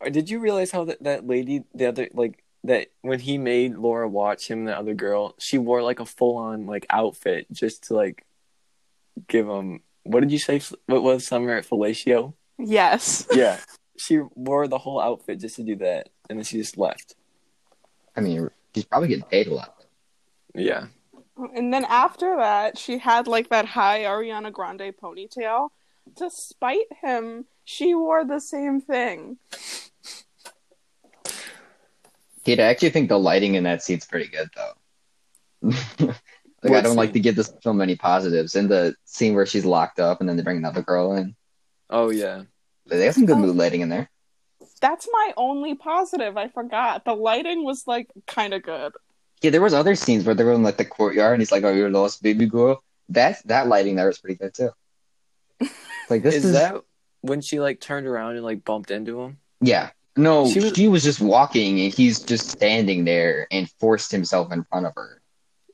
[0.00, 3.76] Or Did you realize how that, that lady, the other, like, that when he made
[3.76, 7.46] Laura watch him and the other girl, she wore like a full on like outfit
[7.52, 8.24] just to like
[9.28, 9.80] give him.
[10.04, 10.60] What did you say?
[10.86, 12.34] What was summer at fellatio?
[12.58, 13.26] Yes.
[13.34, 13.58] Yeah,
[13.96, 17.14] she wore the whole outfit just to do that, and then she just left.
[18.16, 19.74] I mean, she's probably getting paid a lot.
[20.54, 20.86] Yeah,
[21.54, 25.70] And then after that, she had like that high Ariana Grande ponytail.
[26.16, 29.38] To spite him, she wore the same thing.
[32.44, 34.72] Kate, I actually think the lighting in that scene's pretty good though.
[36.62, 38.56] like I don't like to give this film any positives.
[38.56, 41.34] In the scene where she's locked up and then they bring another girl in,
[41.90, 42.42] Oh yeah.
[42.86, 43.40] they have some good Oh.
[43.40, 44.10] mood lighting in there.
[44.80, 46.36] That's my only positive.
[46.36, 47.04] I forgot.
[47.04, 48.92] The lighting was like kind of good.
[49.40, 51.62] Yeah, there was other scenes where they were in like the courtyard and he's like,
[51.64, 54.70] "Oh, you're lost, baby girl." That that lighting there was pretty good too.
[56.10, 56.74] Like this Is, is, that
[57.22, 59.38] when she like turned around and like bumped into him?
[59.60, 59.90] yeah.
[60.16, 64.52] No, She she was- was, just walking and he's just standing there and forced himself
[64.52, 65.22] in front of her.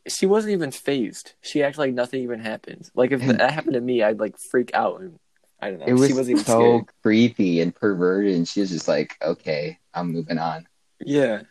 [0.07, 1.35] She wasn't even phased.
[1.43, 2.89] She acted like nothing even happened.
[2.95, 5.19] Like if that happened to me, I'd like freak out and
[5.61, 5.87] I don't know.
[5.87, 6.85] It was she wasn't even so scared.
[7.03, 10.69] creepy and perverted, and she was just like, "Okay, I'm moving on."
[11.05, 11.43] Yeah.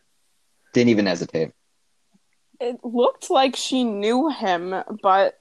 [0.73, 1.51] Didn't even hesitate.
[2.59, 4.73] It looked like she knew him,
[5.03, 5.39] but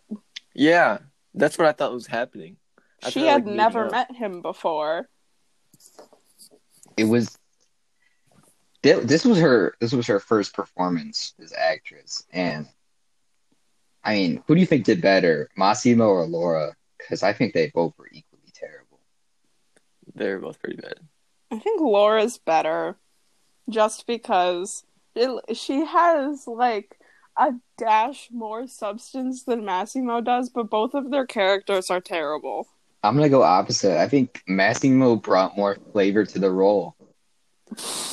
[0.55, 0.99] Yeah.
[1.33, 2.57] That's what I thought was happening.
[3.05, 5.09] I she had like, never met him before.
[6.97, 7.37] It was.
[8.83, 9.75] This was her.
[9.81, 12.69] This was her first performance as actress, and
[14.05, 16.77] I mean, who do you think did better, Massimo or Laura?
[16.99, 19.01] Because I think they both were equally terrible.
[20.15, 21.01] they're both pretty bad.
[21.51, 22.97] I think Laura's better
[23.69, 24.85] just because
[25.17, 26.99] it, she has like
[27.37, 32.69] a dash more substance than Massimo does, but both of their characters are terrible.
[33.07, 33.99] I'm gonna go opposite.
[34.01, 36.95] I think Massimo brought more flavor to the role.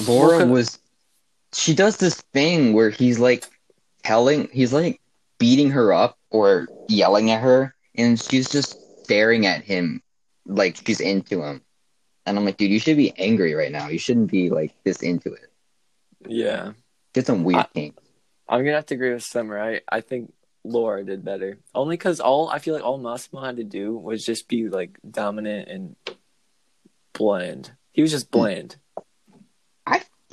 [0.08, 0.79] Laura was.
[1.53, 3.45] She does this thing where he's like
[4.03, 4.99] telling, he's like
[5.38, 10.01] beating her up or yelling at her, and she's just staring at him
[10.47, 11.62] like she's into him.
[12.25, 13.88] And I'm like, dude, you should be angry right now.
[13.89, 15.51] You shouldn't be like this into it.
[16.27, 16.71] Yeah.
[17.13, 18.03] Get some weird I- kinks.
[18.49, 19.60] I'm gonna have to agree with Summer.
[19.60, 21.58] I, I think Laura did better.
[21.76, 24.97] Only because all I feel like all Massimo had to do was just be like
[25.10, 25.95] dominant and
[27.13, 27.71] bland.
[27.91, 28.39] He was just hmm.
[28.39, 28.76] bland.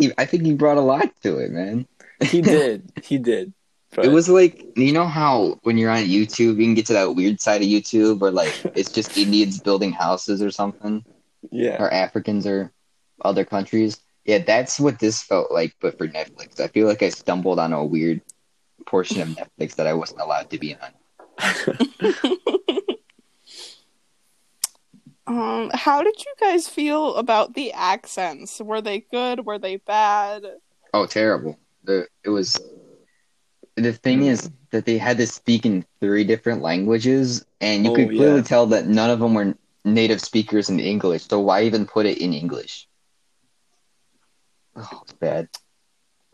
[0.00, 1.86] He- I think he brought a lot to it, man.
[2.22, 2.90] He did.
[3.04, 3.52] he did.
[3.94, 6.92] But It was like you know how when you're on YouTube, you can get to
[6.94, 11.04] that weird side of YouTube where like it's just Indians building houses or something.
[11.50, 11.76] yeah.
[11.82, 12.72] or Africans or
[13.24, 14.00] other countries.
[14.24, 16.60] Yeah, that's what this felt like, but for Netflix.
[16.60, 18.20] I feel like I stumbled on a weird
[18.86, 20.92] portion of Netflix that I wasn't allowed to be on.
[25.26, 28.60] Um, how did you guys feel about the accents?
[28.60, 29.46] Were they good?
[29.46, 30.44] Were they bad?
[30.92, 31.56] Oh, terrible.
[31.84, 32.60] The it was
[33.76, 37.94] the thing is that they had to speak in three different languages, and you Oh,
[37.94, 38.42] could clearly yeah.
[38.42, 41.28] tell that none of them were native speakers in English.
[41.28, 42.88] So why even put it in English?
[44.74, 45.48] Oh, it's bad.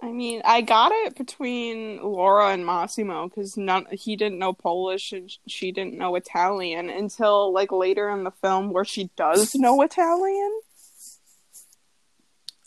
[0.07, 5.11] I mean, I got it between Laura and Massimo because none he didn't know Polish
[5.11, 9.83] and she didn't know Italian until like later in the film where she does know
[9.83, 10.61] Italian.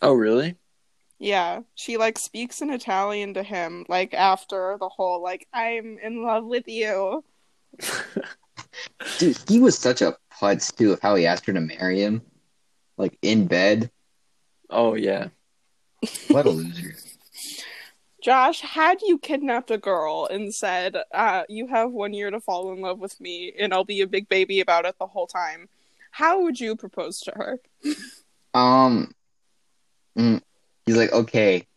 [0.02, 0.58] oh really?
[1.18, 6.22] Yeah, she like speaks in Italian to him like after the whole like I'm in
[6.22, 7.24] love with you.
[9.18, 12.22] Dude, he was such a putz too of how he asked her to marry him,
[12.98, 13.92] like in bed.
[14.70, 15.30] Oh yeah.
[16.28, 16.96] What a loser.
[18.22, 22.72] Josh, had you kidnapped a girl and said, uh, "You have one year to fall
[22.74, 25.70] in love with me, and I'll be a big baby about it the whole time,"
[26.12, 27.60] how would you propose to her?
[28.54, 29.14] Um,
[30.18, 30.42] mm,
[30.86, 31.68] he's like, okay,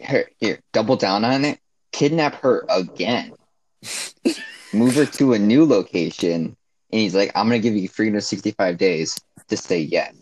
[0.00, 1.60] here, here, double down on it.
[1.92, 3.32] Kidnap her again.
[4.72, 6.56] Move her to a new location,
[6.92, 10.14] and he's like, I'm gonna give you 365 days to say yes.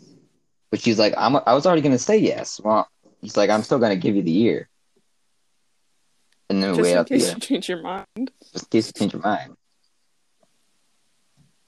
[0.70, 2.60] But she's like, I'm, I was already gonna say yes.
[2.62, 2.88] Well,
[3.20, 4.68] he's like, I'm still gonna give you the year.
[6.48, 8.30] And then Just wait in out case year, you change your mind.
[8.52, 9.56] just in case you change your mind.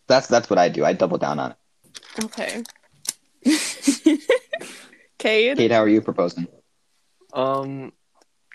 [0.07, 0.85] That's that's what I do.
[0.85, 1.57] I double down on it.
[2.25, 2.63] Okay.
[5.19, 5.57] Cade?
[5.57, 6.47] Kate, how are you proposing?
[7.33, 7.93] Um,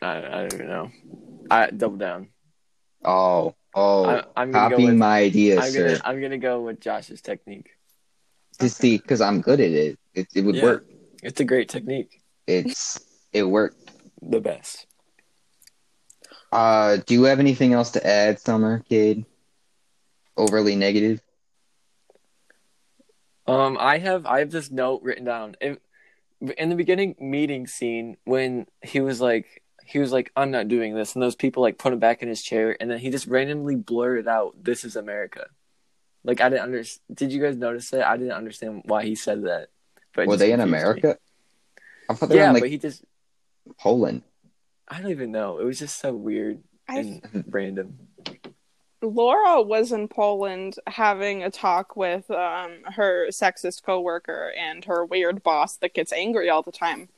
[0.01, 0.91] I, I don't even know.
[1.51, 2.29] I double down.
[3.05, 4.97] Oh, oh, I, I'm gonna go copying with.
[4.97, 5.87] my ideas, I'm sir.
[5.97, 6.01] gonna.
[6.05, 7.69] I'm gonna go with Josh's technique.
[8.59, 9.99] to see because I'm good at it.
[10.13, 10.63] It, it would Yeah.
[10.63, 10.85] work.
[11.21, 12.21] It's a great technique.
[12.47, 12.99] It's
[13.33, 13.91] it worked.
[14.21, 14.87] The best.
[16.53, 19.25] Uh, do you have anything else to add, Summer Kid?
[20.37, 21.19] Overly negative.
[23.47, 25.55] Um, I have I have this note written down.
[25.59, 25.79] In,
[26.55, 30.93] in the beginning meeting scene when he was like he was like I'm not doing
[30.93, 33.25] this, and those people like put him back in his chair, and then he just
[33.25, 35.47] randomly blurted out, "This is America."
[36.23, 37.01] Like I didn't understand.
[37.15, 38.07] Did you guys notice that?
[38.07, 39.69] I didn't understand why he said that.
[40.13, 40.65] But Were they in me.
[40.65, 41.17] America?
[42.07, 43.03] I thought they were Yeah, in like but he just
[43.79, 44.21] Poland.
[44.87, 45.59] I don't even know.
[45.59, 47.97] It was just so weird I and random.
[49.01, 55.43] Laura was in Poland having a talk with um, her sexist coworker and her weird
[55.43, 57.09] boss that gets angry all the time.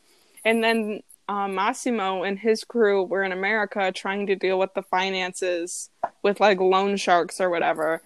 [0.44, 4.84] And then um, Massimo and his crew were in America trying to deal with the
[4.84, 5.90] finances
[6.24, 8.02] with like loan sharks or whatever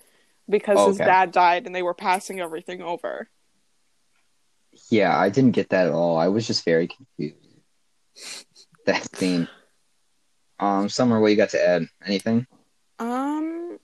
[0.49, 3.29] because his dad died and they were passing everything over.
[4.89, 6.17] Yeah, I didn't get that at all.
[6.17, 7.35] I was just very confused.
[8.89, 9.47] That scene.
[10.59, 11.85] Um, Summer, what you got to add?
[12.03, 12.47] Anything?
[12.97, 13.77] Um,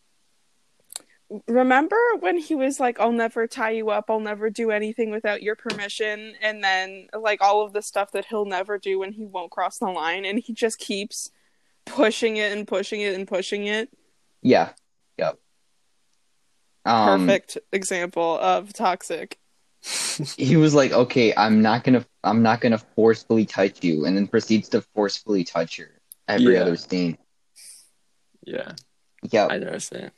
[1.48, 4.10] remember when he was like, "I'll never tie you up.
[4.10, 8.26] I'll never do anything without your permission," and then like all of the stuff that
[8.26, 11.30] he'll never do when he won't cross the line, and he just keeps
[11.86, 13.90] pushing it and pushing it and pushing it.
[14.42, 14.72] Yeah.
[15.20, 15.38] Yep.
[16.84, 19.38] Um, Perfect example of toxic.
[20.38, 24.28] He was like, "Okay, I'm not gonna, I'm not gonna forcefully touch you," and then
[24.28, 25.90] proceeds to forcefully touch her
[26.28, 26.62] every Yeah.
[26.62, 27.18] other scene.
[28.44, 28.72] Yeah,
[29.32, 29.52] Yep.
[29.52, 30.14] I noticed that.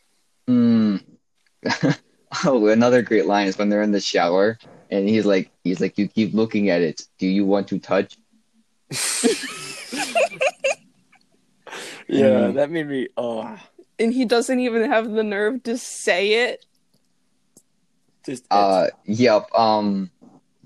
[0.49, 1.03] Mm.
[2.45, 4.57] oh, another great line is when they're in the shower
[4.89, 7.01] and he's like, he's like, "You keep looking at it.
[7.19, 8.17] Do you want to touch?"
[12.09, 12.53] Yeah, Mm.
[12.55, 13.09] that made me.
[13.17, 13.59] Oh,
[13.99, 16.65] And he doesn't even have the nerve to say it.
[18.27, 19.47] Just Uh, yep.
[19.55, 20.11] Um,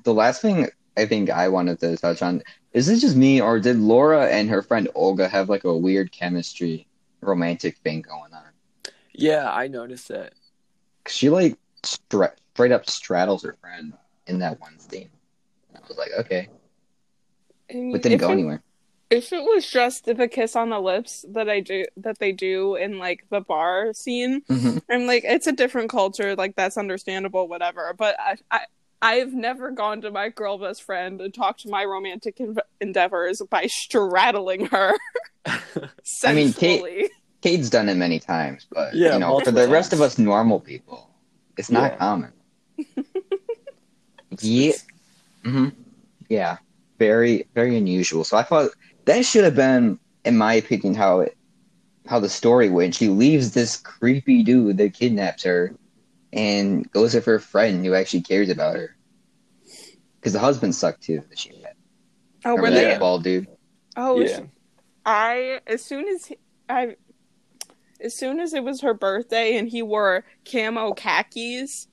[0.03, 2.43] the last thing I think I wanted to touch on
[2.73, 6.11] is this just me or did Laura and her friend Olga have like a weird
[6.11, 6.87] chemistry,
[7.21, 8.43] romantic thing going on?
[9.13, 10.33] yeah, I noticed that.
[11.03, 13.93] 'Cause she like stra- straight up straddles her friend
[14.27, 15.09] in that one scene.
[15.75, 16.47] I was like, okay,
[17.69, 18.61] And but didn't if go it- anywhere.
[19.11, 22.75] If it was just the kiss on the lips that I do that they do
[22.75, 27.47] in like the bar scene, hmm I'm like, it's a different culture, like that's understandable,
[27.47, 27.93] whatever.
[27.97, 28.61] But I, I
[29.01, 33.41] I've never gone to my girl best friend and talked to my romantic en- endeavors
[33.49, 34.93] by straddling her.
[36.23, 39.67] I mean, Kate- Kate's done it many times, but Yeah, you know, for multiple the
[39.69, 41.09] rest of us normal people,
[41.57, 41.97] it's not Yeah.
[41.97, 42.33] common.
[44.39, 44.73] yeah.
[45.43, 45.69] hmm
[46.29, 46.57] Yeah.
[46.99, 48.23] Very, very unusual.
[48.23, 48.69] So I thought
[49.05, 51.37] that should have been, in my opinion, how it,
[52.07, 52.95] how the story went.
[52.95, 55.73] She leaves this creepy dude that kidnaps her,
[56.33, 58.95] and goes with her friend who actually cares about her.
[60.15, 61.23] Because the husband sucked too.
[61.29, 61.73] That she had.
[62.45, 62.85] oh, were Remember they?
[62.85, 63.47] that bald dude?
[63.97, 64.41] Oh, yeah,
[65.05, 66.37] I as soon as he,
[66.69, 66.95] I
[67.99, 71.87] as soon as it was her birthday and he wore camo khakis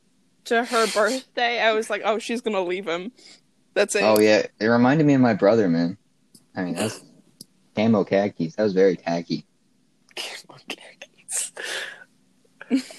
[0.45, 3.13] to her birthday, I was like, oh, she's gonna leave him.
[3.75, 4.03] That's it.
[4.03, 5.97] Oh yeah, it reminded me of my brother, man.
[6.59, 7.01] I mean, that's
[7.77, 8.57] camo khakis.
[8.57, 9.47] That was very tacky.
[10.17, 11.53] Camo khakis.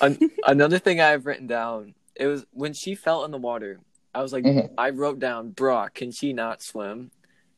[0.01, 1.93] An- another thing I've written down.
[2.15, 3.79] It was when she fell in the water.
[4.15, 4.71] I was like, Mhm.
[4.77, 7.11] I wrote down, "Bruh, can she not swim?"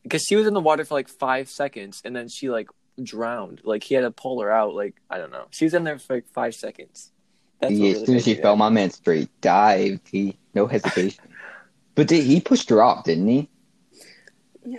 [0.04, 2.68] Because she was in the water for like five seconds, and then she like
[3.02, 3.62] drowned.
[3.64, 4.74] Like he had to pull her out.
[4.74, 5.45] Like I don't know.
[5.52, 7.12] She was in there for like five seconds.
[7.60, 8.66] That's Yeah, really as soon as made she me fell, mad.
[8.66, 10.08] my man straight dived.
[10.10, 11.24] He no hesitation.
[11.95, 13.49] but did, he pushed her off, didn't he?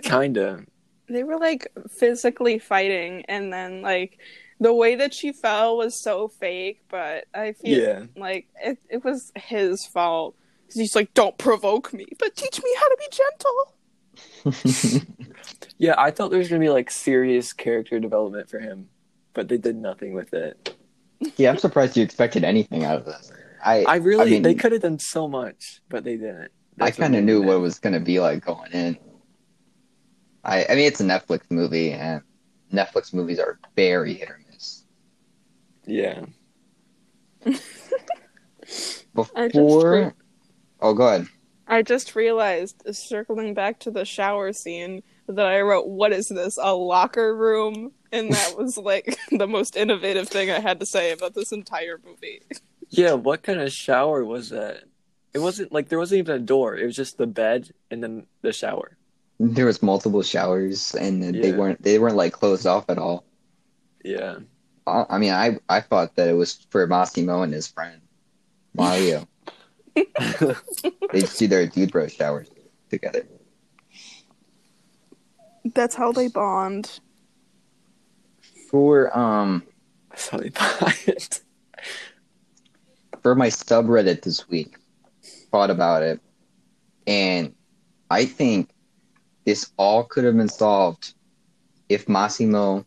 [0.03, 0.65] Kinda.
[1.13, 4.17] They were like physically fighting, and then like
[4.59, 6.81] the way that she fell was so fake.
[6.89, 8.03] But I feel Yeah.
[8.17, 10.35] like it, it was his fault.
[10.67, 15.07] 'Cause he's like, "Don't provoke me, but teach me how to be gentle."
[15.77, 18.89] Yeah, I thought there was gonna be like serious character development for him,
[19.33, 20.75] but they did nothing with it.
[21.37, 23.31] yeah, I'm surprised you expected anything out of this.
[23.63, 26.51] I I really, I mean, they could have done so much, but they didn't.
[26.79, 27.47] I kind of knew mad.
[27.47, 28.97] what it was gonna be like going in.
[30.43, 32.21] I I mean, it's a Netflix movie, and
[32.71, 34.83] Netflix movies are very hit or miss.
[35.85, 36.25] Yeah.
[39.13, 40.11] Before, re-
[40.81, 41.27] oh, go ahead.
[41.67, 46.57] I just realized, circling back to the shower scene, that I wrote, "What is this?
[46.61, 51.11] A locker room?" And that was like the most innovative thing I had to say
[51.11, 52.41] about this entire movie.
[52.89, 54.83] Yeah, what kind of shower was that?
[55.33, 56.75] It wasn't like there wasn't even a door.
[56.77, 58.97] It was just the bed and then the shower.
[59.45, 63.25] There was multiple showers, and they weren't they weren't like closed off at all.
[64.03, 64.37] Yeah.
[64.87, 68.01] I I mean, I I thought that it was for Massimo and his friend
[68.73, 69.27] Mario.
[69.95, 70.55] they
[71.13, 72.49] just do their dude bro showers
[72.89, 73.25] together.
[75.75, 76.99] That's how they bond.
[78.69, 79.63] For um
[80.09, 81.41] That's how they buy it.
[83.21, 84.77] for my subreddit this week,
[85.51, 86.19] thought about it,
[87.07, 87.53] and
[88.09, 88.69] I think
[89.45, 91.13] this all could have been solved
[91.89, 92.85] if Massimo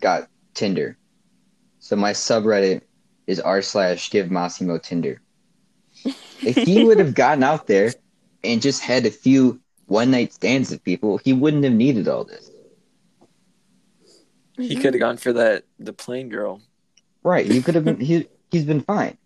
[0.00, 0.96] got Tinder.
[1.78, 2.82] So my subreddit
[3.26, 5.20] is r slash give Massimo Tinder.
[6.04, 7.92] If he would have gotten out there
[8.44, 12.24] and just had a few one night stands with people, he wouldn't have needed all
[12.24, 12.50] this.
[14.56, 14.82] He mm-hmm.
[14.82, 16.60] could have gone for that the plain girl.
[17.22, 17.46] Right.
[17.46, 19.16] He could have been he he's been fine.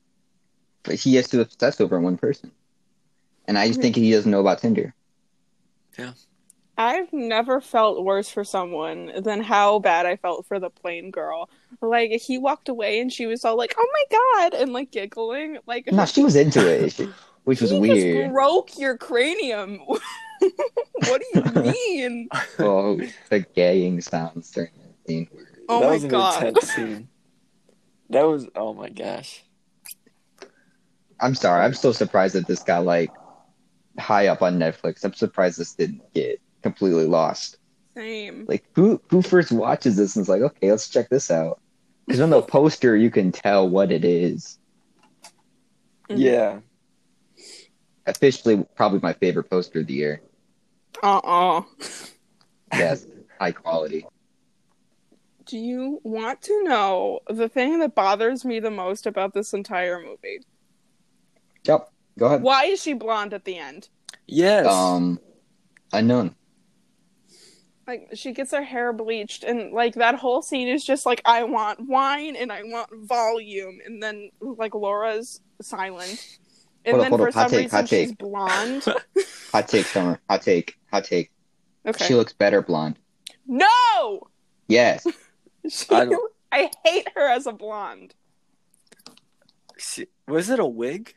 [0.82, 2.52] But he has to obsess over one person.
[3.48, 4.94] And I just think he doesn't know about Tinder.
[6.78, 11.48] I've never felt worse for someone than how bad I felt for the plain girl.
[11.80, 14.18] Like he walked away and she was all like, "Oh my
[14.50, 15.58] god," and like giggling.
[15.66, 17.00] Like No, she was into it,
[17.44, 18.24] which was he weird.
[18.24, 19.78] just broke your cranium.
[19.86, 22.28] what do you oh, mean?
[22.58, 25.28] Oh, the gaying sounds during the scene.
[25.68, 26.42] Oh that my was an god.
[26.42, 27.08] intense scene.
[28.10, 29.44] That was oh my gosh.
[31.20, 31.64] I'm sorry.
[31.64, 33.10] I'm still surprised that this got like
[33.98, 35.04] high up on Netflix.
[35.04, 37.58] I'm surprised this didn't get completely lost.
[37.94, 38.44] Same.
[38.46, 41.60] Like who who first watches this and is like, okay, let's check this out.
[42.06, 44.58] Because on the poster you can tell what it is.
[46.10, 46.18] Mhm.
[46.18, 46.60] Yeah.
[48.06, 50.22] Officially, probably my favorite poster of the year.
[51.02, 51.62] Uh-uh.
[52.72, 53.06] Yes,
[53.40, 54.06] high quality.
[55.44, 60.00] Do you want to know the thing that bothers me the most about this entire
[60.00, 60.40] movie?
[61.64, 61.90] Yep.
[62.18, 62.42] Go ahead.
[62.42, 63.88] Why is she blonde at the end?
[64.26, 64.66] Yes.
[64.66, 65.20] Um,
[65.92, 66.34] unknown.
[67.86, 71.44] Like she gets her hair bleached and like that whole scene is just like I
[71.44, 76.38] want wine and I want volume and then like Laura's silent.
[76.84, 77.34] And Hold up, then hold for up.
[77.34, 78.18] Hot some take, reason hot she's take.
[78.18, 78.84] blonde.
[79.52, 80.20] Hot take, Summer.
[80.28, 80.76] Hot take.
[80.92, 81.30] Hot take.
[81.86, 82.04] Okay.
[82.06, 82.98] She looks better blonde.
[83.46, 84.28] no!
[84.68, 85.06] Yes.
[85.68, 88.14] She, I don't- I hate her as a blonde.
[89.78, 91.15] She- was it a wig?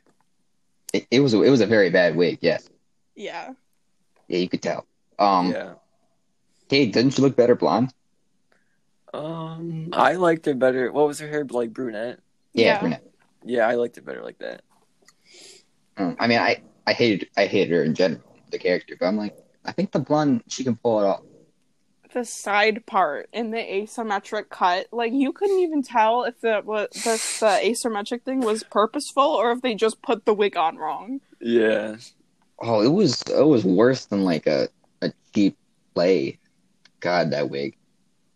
[0.93, 2.39] It, it was a, it was a very bad wig.
[2.41, 2.67] Yes.
[3.15, 3.53] Yeah.
[4.27, 4.85] Yeah, you could tell.
[5.17, 5.73] Um, yeah.
[6.69, 7.93] hey, doesn't she look better blonde?
[9.13, 10.91] Um, I liked her better.
[10.91, 11.73] What was her hair like?
[11.73, 12.19] Brunette.
[12.53, 12.79] Yeah, Yeah.
[12.79, 13.03] brunette.
[13.43, 14.61] Yeah, I liked it better like that.
[15.97, 18.21] Mm, I mean, I I hated I hated her in general,
[18.51, 19.35] the character, but I'm like,
[19.65, 21.21] I think the blonde she can pull it off.
[22.13, 26.91] The side part in the asymmetric cut, like you couldn't even tell if the what
[26.93, 31.21] this the asymmetric thing was purposeful or if they just put the wig on wrong.
[31.41, 31.97] Yeah.
[32.59, 34.69] Oh, it was it was worse than like a
[35.01, 35.57] a cheap
[35.93, 36.39] play.
[36.99, 37.77] God, that wig.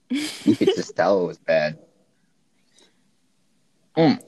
[0.09, 1.77] You could just tell it was bad.
[3.97, 4.19] Mm,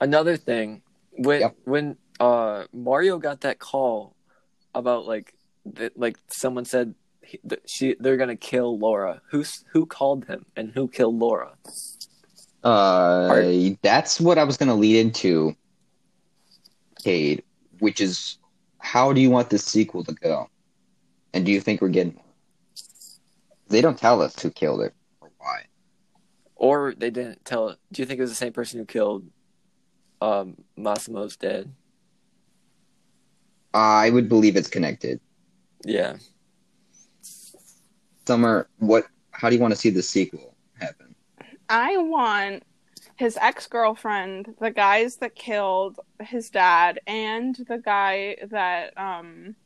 [0.00, 0.82] Another thing,
[1.12, 1.56] when Yep.
[1.64, 4.14] when uh Mario got that call
[4.74, 5.34] about like
[5.74, 6.94] that, like someone said
[7.26, 9.20] he, she they're gonna kill Laura.
[9.30, 11.52] Who's who called him and who killed Laura?
[12.62, 13.42] Uh,
[13.82, 15.54] that's what I was gonna lead into,
[17.02, 17.42] Cade,
[17.78, 18.38] which is
[18.78, 20.48] how do you want this sequel to go?
[21.34, 22.18] And do you think we're getting?
[23.68, 25.64] They don't tell us who killed her or why.
[26.54, 27.76] Or they didn't tell.
[27.92, 29.26] Do you think it was the same person who killed
[30.20, 31.70] um Massimo's dad?
[33.74, 35.20] I would believe it's connected.
[35.84, 36.16] Yeah.
[38.26, 39.06] Summer, what?
[39.30, 41.14] How do you want to see the sequel happen?
[41.68, 42.64] I want
[43.16, 49.56] his ex girlfriend, the guys that killed his dad, and the guy that um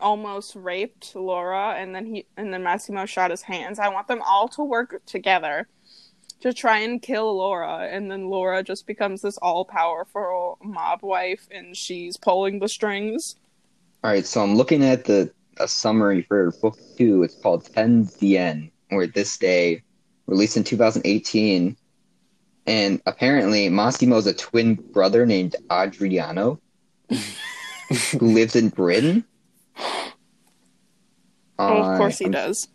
[0.00, 3.78] almost raped Laura and then he and then Massimo shot his hands.
[3.78, 5.68] I want them all to work together
[6.40, 11.48] to try and kill Laura and then Laura just becomes this all powerful mob wife
[11.50, 13.36] and she's pulling the strings.
[14.04, 17.22] All right, so I'm looking at the a summary for book two.
[17.22, 19.82] It's called Ten Dien, or This Day,
[20.26, 21.76] released in 2018.
[22.66, 26.60] And apparently, Massimo Massimo's a twin brother named Adriano
[27.08, 29.24] who lives in Britain.
[31.58, 32.68] oh, of course he Uh, does.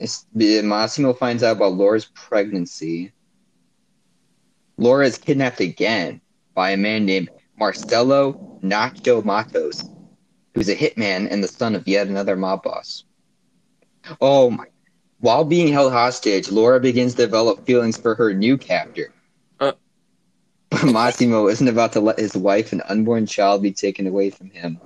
[0.00, 3.12] It's, Massimo finds out about Laura's pregnancy.
[4.76, 6.20] Laura is kidnapped again
[6.54, 9.84] by a man named Marcelo Nacho Matos,
[10.54, 13.04] who's a hitman and the son of yet another mob boss.
[14.20, 14.66] Oh my.
[15.20, 19.12] While being held hostage, Laura begins to develop feelings for her new captor.
[19.60, 19.72] Uh.
[20.70, 24.50] But Massimo isn't about to let his wife and unborn child be taken away from
[24.50, 24.80] him.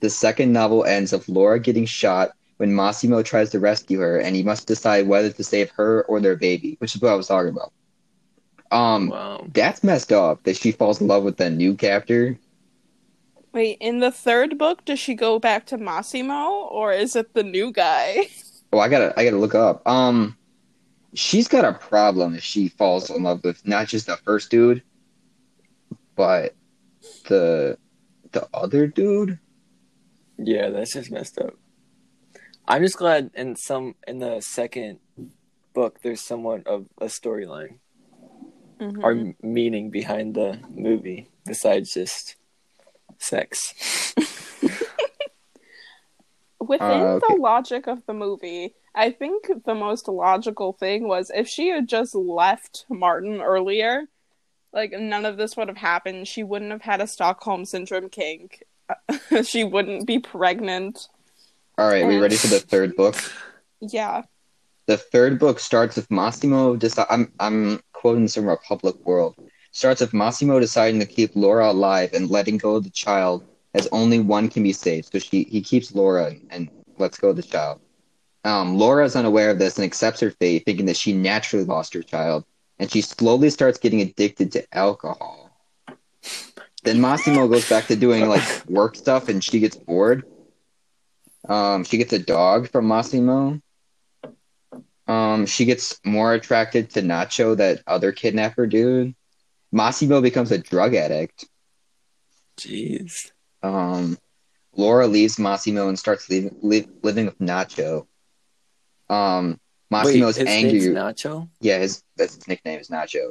[0.00, 4.34] The second novel ends with Laura getting shot when Massimo tries to rescue her, and
[4.36, 7.28] he must decide whether to save her or their baby, which is what I was
[7.28, 7.72] talking about.
[8.70, 9.46] Um, Wow.
[9.52, 12.36] that's messed up that she falls in love with the new captor.
[13.52, 17.42] Wait, in the third book does she go back to Massimo or is it the
[17.42, 18.28] new guy?
[18.70, 19.80] Oh, I gotta, I gotta look up.
[19.88, 20.36] Um,
[21.14, 24.82] she's got a problem if she falls in love with not just the first dude,
[26.14, 26.54] but
[27.28, 27.78] the
[28.32, 29.38] the other dude.
[30.36, 31.54] Yeah, that's just messed up.
[32.66, 34.98] I'm just glad in some in the second
[35.72, 37.78] book there's somewhat of a storyline
[38.80, 39.02] Mhm.
[39.02, 42.36] or meaning behind the movie besides just
[43.18, 44.14] sex.
[46.60, 47.34] Within Uh, okay.
[47.36, 51.88] the logic of the movie, I think the most logical thing was if she had
[51.88, 54.02] just left Martin earlier,
[54.72, 56.26] like none of this would have happened.
[56.26, 58.64] She wouldn't have had a Stockholm syndrome kink,
[59.44, 61.08] she wouldn't be pregnant.
[61.78, 63.14] All right, we ready for the third book?
[63.80, 64.22] Yeah.
[64.86, 66.74] The third book starts with Massimo.
[66.76, 69.36] Deci- I'm I'm quoting this from Republic World.
[69.78, 73.86] Starts with Massimo deciding to keep Laura alive and letting go of the child, as
[73.92, 75.12] only one can be saved.
[75.12, 76.68] So she he keeps Laura and
[76.98, 77.80] lets go of the child.
[78.42, 81.94] Um, Laura is unaware of this and accepts her fate, thinking that she naturally lost
[81.94, 82.44] her child,
[82.80, 85.48] and she slowly starts getting addicted to alcohol.
[86.82, 90.24] Then Massimo goes back to doing like work stuff, and she gets bored.
[91.48, 93.62] Um, she gets a dog from Massimo.
[95.06, 99.14] Um, she gets more attracted to Nacho, that other kidnapper dude.
[99.72, 101.44] Massimo becomes a drug addict.
[102.58, 103.30] Jeez.
[103.62, 104.18] Um,
[104.76, 108.06] Laura leaves Massimo and starts leaving, li- living with Nacho.
[109.08, 109.58] Um,
[109.90, 110.72] Massimo's Wait, his angry.
[110.80, 111.48] name's Nacho?
[111.60, 113.30] yeah, his that's his nickname is Nacho.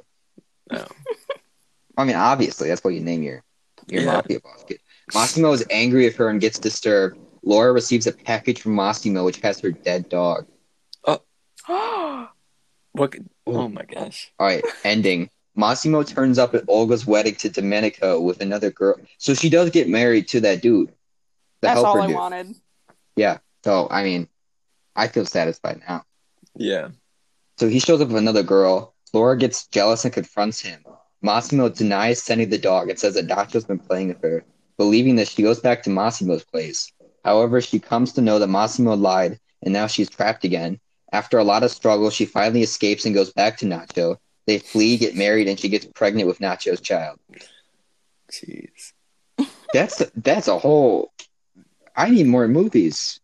[0.71, 0.85] Oh.
[1.97, 3.43] I mean, obviously, that's what you name your
[3.87, 4.13] your Yeah.
[4.13, 4.63] mafia boss.
[4.67, 4.79] kid.
[5.13, 7.17] Massimo is angry at her and gets disturbed.
[7.43, 10.47] Laura receives a package from Massimo, which has her dead dog.
[11.05, 11.21] Oh.
[12.91, 13.15] what?
[13.45, 14.31] Oh my gosh.
[14.39, 15.29] All right, ending.
[15.57, 18.95] Massimo turns up at Olga's wedding to Domenico with another girl.
[19.17, 20.89] So she does get married to that dude.
[20.89, 20.93] The
[21.61, 22.15] That's helper all I dude.
[22.15, 22.55] wanted.
[23.15, 23.39] Yeah.
[23.63, 24.29] So I mean,
[24.95, 26.05] I feel satisfied now.
[26.55, 26.89] Yeah.
[27.57, 28.93] So he shows up with another girl.
[29.13, 30.85] Laura gets jealous and confronts him.
[31.21, 34.45] Massimo denies sending the dog and says that Nacho's been playing with her.
[34.77, 36.91] Believing this, she goes back to Massimo's place.
[37.25, 40.79] However, she comes to know that Massimo lied, and now she's trapped again.
[41.11, 44.17] After a lot of struggle, she finally escapes and goes back to Nacho.
[44.47, 47.19] They flee, get married, and she gets pregnant with Nacho's child.
[48.31, 48.93] Jeez.
[49.73, 51.11] That's that's a whole.
[51.95, 53.19] I need more movies.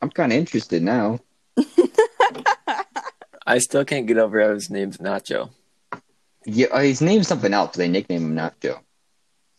[0.00, 1.20] I'm kind of interested now.
[3.46, 5.50] I still can't get over how his name's Nacho.
[6.46, 7.76] Yeah, uh, his name's something else.
[7.76, 8.80] They nickname him Nacho.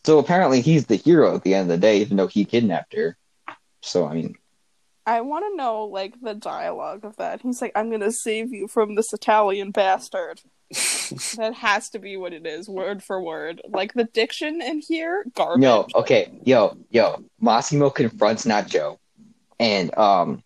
[0.05, 2.95] So apparently he's the hero at the end of the day, even though he kidnapped
[2.95, 3.15] her.
[3.81, 4.35] So I mean,
[5.05, 7.41] I want to know like the dialogue of that.
[7.41, 10.41] He's like, "I'm gonna save you from this Italian bastard."
[11.37, 13.61] that has to be what it is, word for word.
[13.67, 15.61] Like the diction in here, garbage.
[15.61, 18.99] no, okay, yo, yo, Massimo confronts Nacho,
[19.59, 20.43] and um,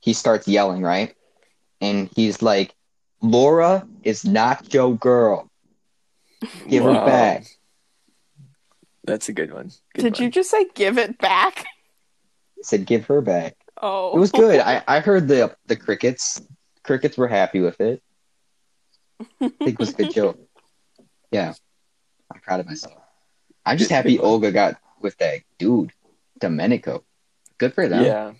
[0.00, 1.14] he starts yelling, right?
[1.80, 2.74] And he's like,
[3.22, 5.50] "Laura is Nacho girl.
[6.68, 7.46] Give her back."
[9.04, 9.70] That's a good one.
[9.94, 10.22] Good Did one.
[10.24, 11.64] you just say give it back?
[12.56, 14.60] He said, "Give her back." Oh, It was good.
[14.60, 16.40] I I heard the the crickets.
[16.82, 18.02] Crickets were happy with it.
[19.40, 20.38] I think it was a good joke.
[21.30, 21.54] Yeah.
[22.32, 22.94] I'm proud of myself.
[23.64, 24.18] I'm just happy.
[24.28, 25.92] Olga got with that dude,
[26.38, 27.04] Domenico.
[27.58, 28.04] Good for them.
[28.04, 28.32] Yeah.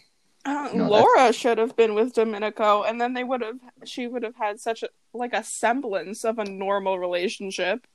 [0.45, 3.59] Uh, No, Laura should have been with Domenico, and then they would have.
[3.85, 7.87] She would have had such a like a semblance of a normal relationship.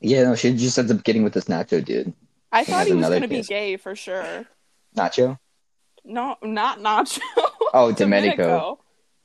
[0.00, 2.14] Yeah, no, she just ends up getting with this Nacho dude.
[2.52, 4.46] I thought he was going to be gay for sure.
[4.96, 5.38] Nacho?
[6.04, 7.20] No, not Nacho.
[7.76, 8.78] Oh, Domenico.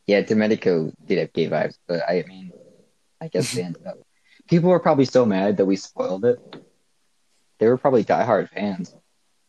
[0.08, 2.52] Yeah, Domenico did have gay vibes, but I mean,
[3.22, 4.00] I guess they ended up.
[4.48, 6.40] People were probably so mad that we spoiled it.
[7.60, 8.96] They were probably diehard fans.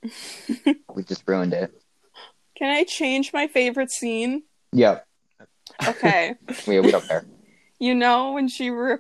[0.94, 1.72] we just ruined it.
[2.58, 4.42] Can I change my favorite scene?
[4.72, 4.98] Yeah,
[5.86, 6.34] Okay.
[6.66, 7.24] we, we don't care.
[7.78, 8.98] you know when she re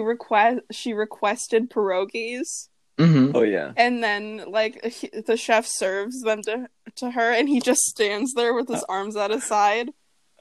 [0.00, 2.68] request she requested pierogies,
[3.06, 3.72] hmm Oh yeah.
[3.76, 8.34] and then like he, the chef serves them to to her, and he just stands
[8.34, 9.90] there with his arms at his side,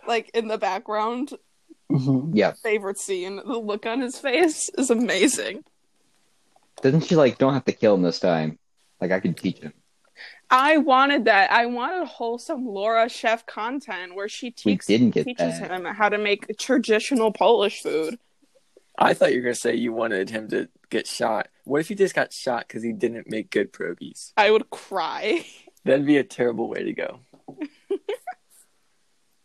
[0.08, 1.32] like in the background.
[2.34, 2.54] Yeah.
[2.64, 3.36] Favorite scene.
[3.38, 5.64] The look on his face is amazing.
[6.82, 8.58] Doesn't she like don't have to kill him this time?
[9.00, 9.74] Like I could teach him.
[10.50, 11.52] I wanted that.
[11.52, 15.72] I wanted wholesome Laura chef content where she We teaches didn't get teaches that.
[15.72, 18.20] him how to make traditional Polish food.
[18.98, 21.48] I thought you were gonna say you wanted him to get shot.
[21.64, 24.34] What if he just got shot because he didn't make good pierogies?
[24.38, 25.46] I would cry.
[25.86, 27.20] That'd be a terrible way to go.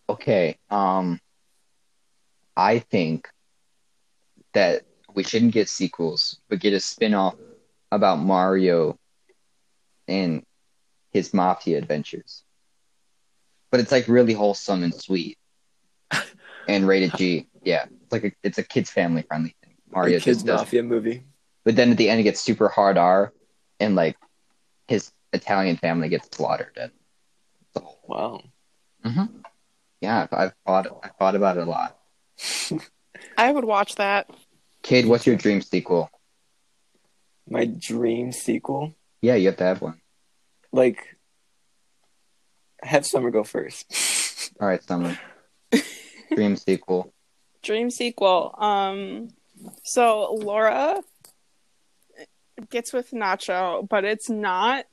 [0.09, 0.59] Okay.
[0.71, 1.21] Um,
[2.57, 3.29] I think
[4.55, 4.83] that
[5.15, 7.35] we shouldn't get sequels, but get a spin-off
[7.91, 8.99] about Mario
[10.09, 10.45] and
[11.11, 12.45] his mafia adventures.
[13.71, 15.39] But it's like really wholesome and sweet,
[16.69, 17.49] and rated G.
[17.63, 19.75] Yeah, it's like a, it's a kids family friendly thing.
[19.91, 21.25] Mario a kids mafia movie.
[21.67, 23.33] But then at the end, it gets super hard R,
[23.81, 24.17] and like
[24.87, 26.79] his Italian family gets slaughtered.
[26.81, 26.93] And
[27.75, 28.43] it's whole Wow.
[29.05, 29.39] Mm-hmm.
[30.01, 31.99] Yeah, I've, I've thought I thought about it a lot.
[33.37, 34.31] I would watch that.
[34.83, 36.09] Kid, what's your dream sequel?
[37.51, 38.95] My dream sequel.
[39.21, 40.01] Yeah, you have to have one.
[40.71, 41.17] Like,
[42.81, 44.53] have Summer go first.
[44.61, 45.19] All right, Summer.
[46.33, 47.13] dream sequel.
[47.65, 48.55] Dream sequel.
[48.59, 49.31] Um
[49.83, 51.03] so Laura
[52.71, 54.87] gets with Nacho, but it's not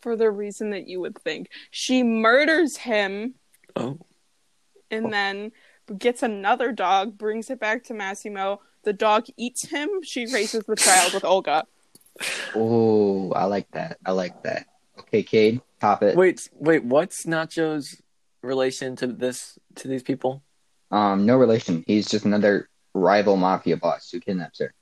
[0.00, 1.48] for the reason that you would think.
[1.70, 3.34] She murders him
[3.76, 3.98] Oh.
[4.90, 5.52] and then
[5.98, 8.60] gets another dog, brings it back to Massimo.
[8.84, 9.88] The dog eats him.
[10.02, 11.64] She raises the child with Olga.
[12.54, 13.98] Oh, I like that.
[14.04, 14.66] I like that.
[14.98, 16.16] Okay, Cade, top it.
[16.16, 16.84] Wait, wait.
[16.84, 18.00] What's Nacho's
[18.42, 20.42] relation to this to these people?
[20.90, 21.84] Um, no relation.
[21.86, 24.74] He's just another rival mafia boss who kidnaps her.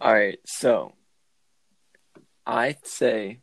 [0.00, 0.92] All right, so
[2.48, 3.40] I say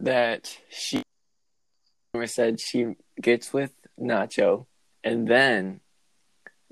[0.00, 1.02] that she
[2.24, 4.64] said she gets with Nacho,
[5.04, 5.80] and then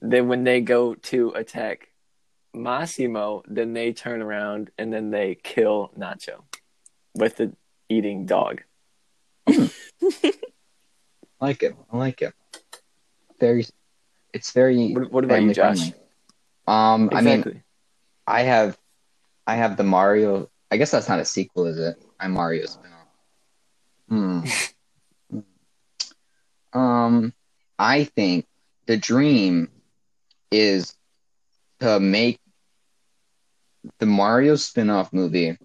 [0.01, 1.89] then when they go to attack
[2.55, 6.45] Massimo, then they turn around and then they kill Nacho
[7.15, 7.53] with the
[7.91, 8.63] eating dog.
[9.49, 9.63] I
[11.39, 11.77] like it.
[11.93, 12.33] I like it.
[13.39, 13.67] Very,
[14.33, 14.93] it's very.
[14.93, 15.79] What, what about you, Josh?
[15.79, 15.95] friendly.
[16.67, 17.63] Um, I mean,
[18.27, 18.79] I have,
[19.47, 20.49] I have the Mario.
[20.71, 22.03] I guess that's not a sequel, is it?
[22.21, 22.99] I'm Mario spinoff.
[24.09, 25.41] Hmm.
[26.79, 27.33] um,
[27.79, 28.47] I think
[28.87, 29.71] the dream
[30.51, 30.95] is
[31.81, 32.41] to make
[33.99, 35.57] the Mario spin-off movie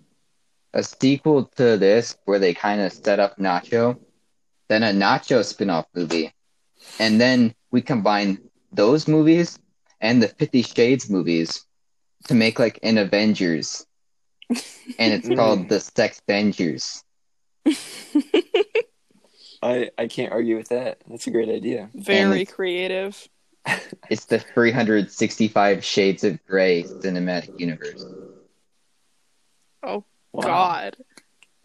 [0.73, 3.99] a sequel to this where they kind of set up Nacho,
[4.69, 6.33] then a Nacho spin-off movie,
[6.99, 8.39] and then we combine
[8.71, 9.59] those movies
[10.01, 11.65] and the Fifty Shades movies
[12.25, 13.85] to make like an Avengers,
[14.49, 15.35] and it's Mm.
[15.35, 17.03] called the Sex Avengers.
[19.61, 21.01] I I can't argue with that.
[21.09, 21.89] That's a great idea.
[21.93, 23.27] Very it's- creative.
[24.09, 28.05] It's the 365 Shades of Grey cinematic universe.
[29.81, 30.41] Oh Wow.
[30.43, 30.97] God,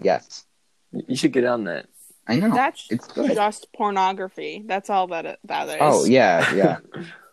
[0.00, 0.44] Yes,
[0.92, 1.86] You should get on that.
[2.28, 2.50] I know.
[2.54, 3.34] that's it's good.
[3.34, 4.62] just pornography.
[4.64, 5.76] That's all that it, that is.
[5.80, 6.76] Oh yeah, yeah,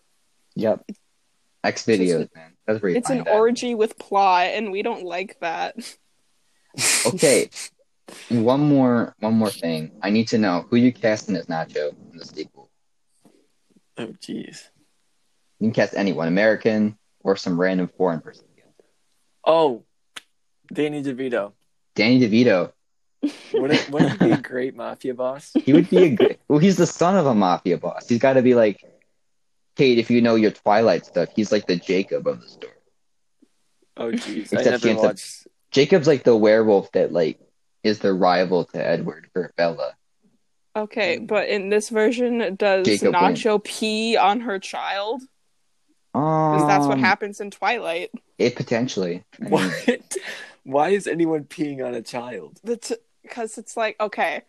[0.56, 0.84] yep.
[1.66, 2.54] X videos, man.
[2.66, 3.36] That's where you it's an that.
[3.36, 5.76] orgy with plot, and we don't like that.
[7.06, 7.50] Okay,
[8.28, 9.92] one more, one more thing.
[10.02, 12.70] I need to know who you casting as Nacho in the sequel.
[13.98, 14.64] Oh jeez.
[15.60, 18.44] You can cast anyone, American or some random foreign person.
[19.46, 19.86] Oh,
[20.74, 21.54] Danny DeVito.
[21.96, 22.72] Danny DeVito.
[23.54, 25.52] Wouldn't, wouldn't he be a great mafia boss?
[25.64, 26.38] He would be a good.
[26.48, 28.10] well, he's the son of a mafia boss.
[28.10, 28.84] He's got to be like,
[29.76, 29.98] Kate.
[29.98, 32.72] If you know your Twilight stuff, he's like the Jacob of the story.
[33.98, 35.48] Oh jeez, I Except she never ends up- watched.
[35.72, 37.40] Jacob's like the werewolf that like
[37.84, 39.94] is the rival to Edward for Bella.
[40.76, 45.22] Okay, but in this version, does Jacob Nacho pee on her child?
[46.14, 48.12] Because Um, that's what happens in Twilight.
[48.38, 49.24] It potentially.
[49.40, 50.18] I mean, What?
[50.64, 52.60] Why is anyone peeing on a child?
[52.64, 54.42] Because it's like okay,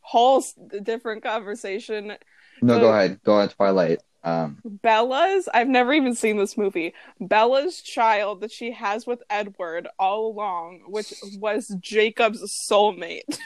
[0.00, 2.16] whole s- different conversation.
[2.62, 3.20] no, The- go ahead.
[3.22, 4.00] Go on Twilight.
[4.24, 6.92] Um, Bella's I've never even seen this movie.
[7.20, 13.38] Bella's child that she has with Edward all along, which was Jacob's soulmate.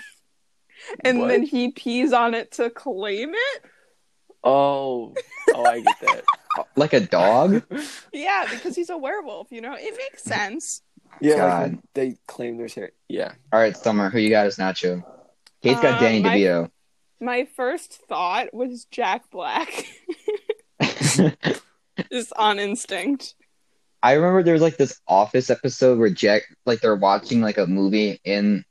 [1.04, 1.28] and What?
[1.28, 3.62] then he pees on it to claim it?
[4.44, 5.14] Oh,
[5.54, 6.24] oh, I get that.
[6.76, 7.62] like a dog.
[8.12, 9.74] Yeah, because he's a werewolf, you know?
[9.78, 10.82] It makes sense.
[11.20, 11.60] Yeah, like God.
[11.62, 12.90] when they claim their share.
[13.08, 13.32] Yeah.
[13.52, 14.10] All right, Summer.
[14.10, 15.04] Who you got as Nacho?
[15.62, 16.70] Kate's got Uh, Danny my- DeVito.
[17.20, 19.68] My first thought was Jack Black.
[22.10, 23.34] Just on instinct.
[24.02, 27.66] I remember there was like this Office episode where Jack, like they're watching like a
[27.66, 28.64] movie in,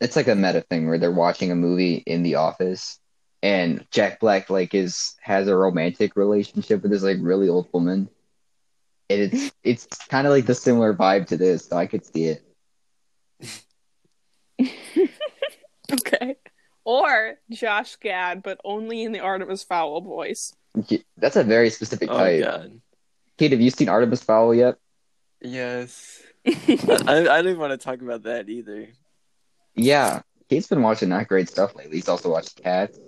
[0.00, 2.98] it's like a meta thing where they're watching a movie in the office,
[3.42, 8.08] and Jack Black like is has a romantic relationship with this like really old woman,
[9.10, 12.24] and it's it's kind of like the similar vibe to this, so I could see
[12.24, 12.42] it.
[15.92, 16.36] Okay.
[16.84, 20.54] Or Josh Gad, but only in the Artemis Fowl voice.
[21.18, 22.42] That's a very specific Oh type.
[22.44, 22.80] god.
[23.38, 24.76] Kate, have you seen Artemis Fowl yet?
[25.40, 26.22] Yes.
[26.46, 26.52] I,
[27.06, 28.88] I I didn't want to talk about that either.
[29.74, 31.96] Yeah, Kate's been watching not great stuff lately.
[31.96, 32.98] He's also watched Cats.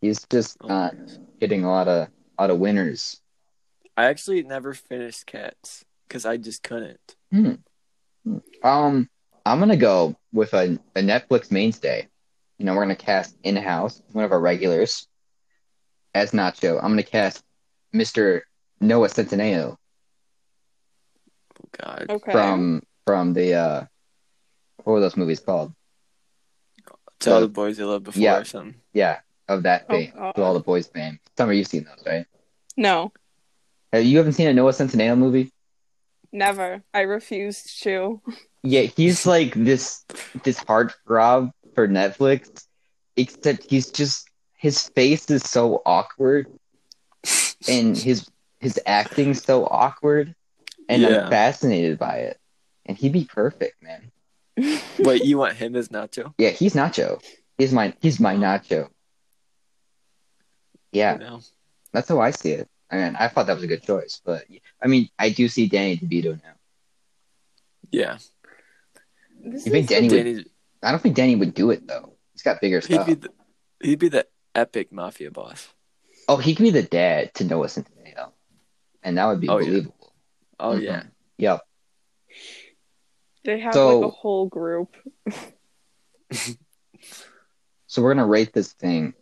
[0.00, 1.16] He's just Oh, not my gosh.
[1.40, 3.20] getting a lot of a lot of winners.
[3.96, 7.16] I actually never finished Cats because I just couldn't.
[8.62, 9.08] Um,
[9.44, 12.06] I'm gonna go with a, a Netflix mainstay.
[12.58, 15.07] You know, we're gonna cast in house one of our regulars
[16.14, 16.76] as Nacho.
[16.82, 17.42] I'm gonna cast
[17.94, 18.42] Mr.
[18.80, 19.76] Noah Centineo
[21.60, 22.06] Oh god.
[22.08, 22.32] Okay.
[22.32, 23.84] from from the uh,
[24.84, 25.72] what were those movies called?
[27.20, 28.36] To all so- the boys they loved before yeah.
[28.38, 28.76] or something.
[28.92, 30.34] Yeah, of that Oh, fame, God.
[30.36, 31.18] to all the boys fame.
[31.36, 32.26] Summer, you've seen those, right?
[32.76, 33.12] No,
[33.92, 35.52] Have you haven't seen a Noah Centineo movie?
[36.30, 36.82] never.
[36.94, 38.20] I refused to.
[38.62, 40.04] Yeah, he's like this
[40.44, 42.66] this heartthrob for Netflix,
[43.16, 44.27] except he's just
[44.58, 46.46] his face is so awkward,
[47.68, 48.28] and his
[48.60, 50.34] his acting's so awkward,
[50.88, 51.24] and Yeah.
[51.24, 52.38] I'm fascinated by it.
[52.84, 54.10] And he'd be perfect, man.
[54.98, 56.34] Wait, you want him as Nacho?
[56.38, 57.22] Yeah, he's Nacho.
[57.56, 58.38] He's my he's my oh.
[58.38, 58.88] Nacho.
[60.92, 61.40] Yeah, No.
[61.92, 62.68] that's how I see it.
[62.90, 64.44] I mean, I thought that was a good choice, but
[64.82, 66.54] I mean, I do see Danny DeVito now.
[67.90, 68.18] Yeah.
[69.44, 70.46] This You think is- Danny would?
[70.82, 72.14] I don't think Danny would do it though.
[72.32, 73.06] He's got bigger he'd stuff.
[73.06, 73.28] be the,
[73.82, 74.26] he'd be the
[74.58, 75.68] epic mafia boss.
[76.28, 78.32] Oh, he could be the dad to Noah Centineo,
[79.02, 79.66] and that would be Oh, yeah.
[79.66, 80.12] believable.
[80.60, 80.82] Oh Mhm.
[80.82, 81.02] yeah.
[81.38, 81.60] Yep.
[83.44, 84.94] They have So- like a whole group.
[87.90, 89.14] So we're gonna rate this thing.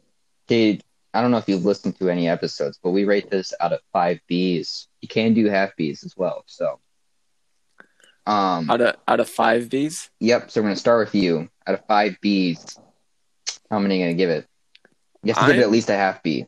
[0.49, 0.83] Kate,
[1.15, 3.81] I don't know if you've listened to any episodes, but we rate this out of
[3.93, 4.89] five Bs.
[5.01, 6.43] You can do half Bs as well.
[6.47, 6.81] So,
[8.27, 10.51] um, Out of out of five Bs, yep.
[10.51, 11.49] So we're gonna start with you.
[11.65, 12.77] Out of five Bs,
[13.71, 14.49] how many are you gonna give it?
[15.27, 16.47] You have to give it at least a half B.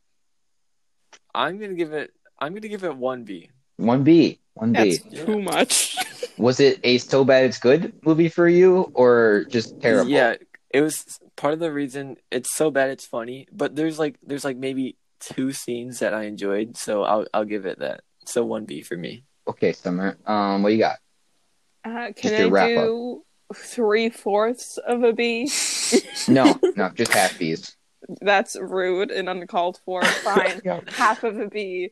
[1.35, 2.13] I'm gonna give it.
[2.39, 3.51] I'm gonna give it one B.
[3.77, 4.39] One B.
[4.55, 4.99] One B.
[4.99, 5.97] That's too much.
[6.39, 10.09] Was it a so bad it's good movie for you, or just terrible?
[10.09, 10.37] Yeah,
[10.71, 13.49] it was part of the reason it's so bad it's funny.
[13.51, 17.67] But there's like there's like maybe two scenes that I enjoyed, so I'll I'll give
[17.67, 18.03] it that.
[18.27, 19.25] So one B for me.
[19.49, 20.17] Okay, Summer.
[20.25, 20.99] Um, what you got?
[21.85, 25.51] Uh, can I do three fourths of a B?
[26.29, 27.75] No, no, just half Bs.
[28.21, 30.03] That's rude and uncalled for.
[30.05, 30.61] Fine.
[30.65, 30.81] Yeah.
[30.89, 31.91] Half of a B.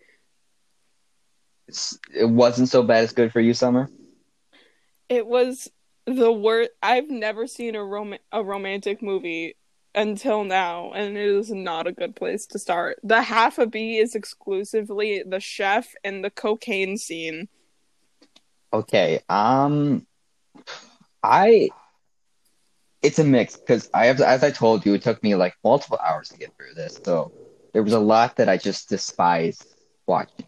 [1.69, 3.89] It's- It wasn't so bad it's good for you, Summer.
[5.09, 5.69] It was
[6.07, 6.71] the worst.
[6.83, 9.57] I've never seen a rom- a romantic movie
[9.95, 12.99] until now, and it is not a good place to start.
[13.03, 17.49] The half of a B is exclusively the chef and the cocaine scene.
[18.73, 19.21] Okay.
[19.29, 20.07] Um,
[21.23, 21.71] I.
[23.03, 25.99] It's a mix because I have, as I told you, it took me like multiple
[26.03, 26.99] hours to get through this.
[27.05, 27.33] So
[27.73, 29.65] there was a lot that I just despise
[30.07, 30.47] watching.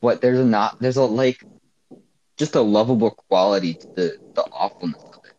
[0.00, 1.44] But there's a not there's a like
[2.38, 5.34] just a lovable quality to the the awfulness of it,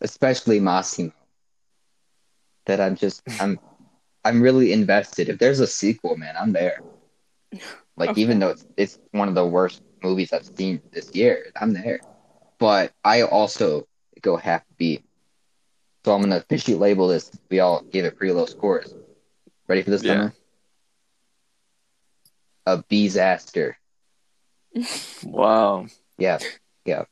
[0.00, 1.12] especially Massimo.
[2.66, 3.60] That I'm just I'm
[4.24, 5.28] I'm really invested.
[5.28, 6.82] If there's a sequel, man, I'm there.
[7.96, 8.22] Like Okay.
[8.22, 12.00] even though it's it's one of the worst movies I've seen this year, I'm there.
[12.58, 13.86] But I also
[14.24, 15.00] go half B.
[16.04, 17.30] So I'm gonna officially label this.
[17.50, 18.92] We all gave it pretty low scores.
[19.68, 20.12] Ready for this, Yeah.
[20.14, 20.34] Summer?
[22.66, 23.78] A disaster.
[25.24, 25.86] Wow.
[26.18, 26.38] Yeah,
[26.84, 27.04] yeah.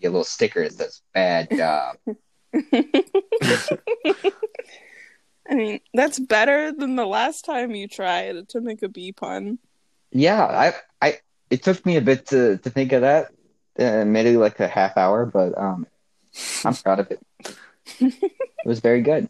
[0.00, 1.96] Get a little sticker that says "bad job."
[5.50, 9.58] I mean, that's better than the last time you tried to make a B pun.
[10.10, 10.72] yeah, I,
[11.06, 11.18] I.
[11.50, 13.28] It took me a bit to to think of that.
[13.78, 15.86] Uh, maybe like a half hour, but um,
[16.64, 17.20] I'm proud of it.
[18.00, 19.28] it was very good.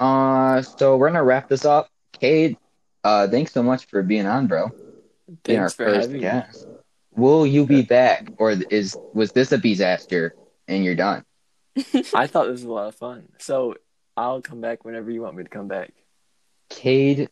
[0.00, 1.88] Uh, so we're gonna wrap this up.
[2.12, 2.56] Cade,
[3.02, 4.70] uh, thanks so much for being on, bro.
[5.44, 6.42] Being Thanks for first having me.
[7.16, 10.34] Will you be back, or is was this a disaster
[10.66, 11.24] and you're done?
[12.14, 13.28] I thought this was a lot of fun.
[13.38, 13.76] So
[14.16, 15.92] I'll come back whenever you want me to come back.
[16.70, 17.28] Cade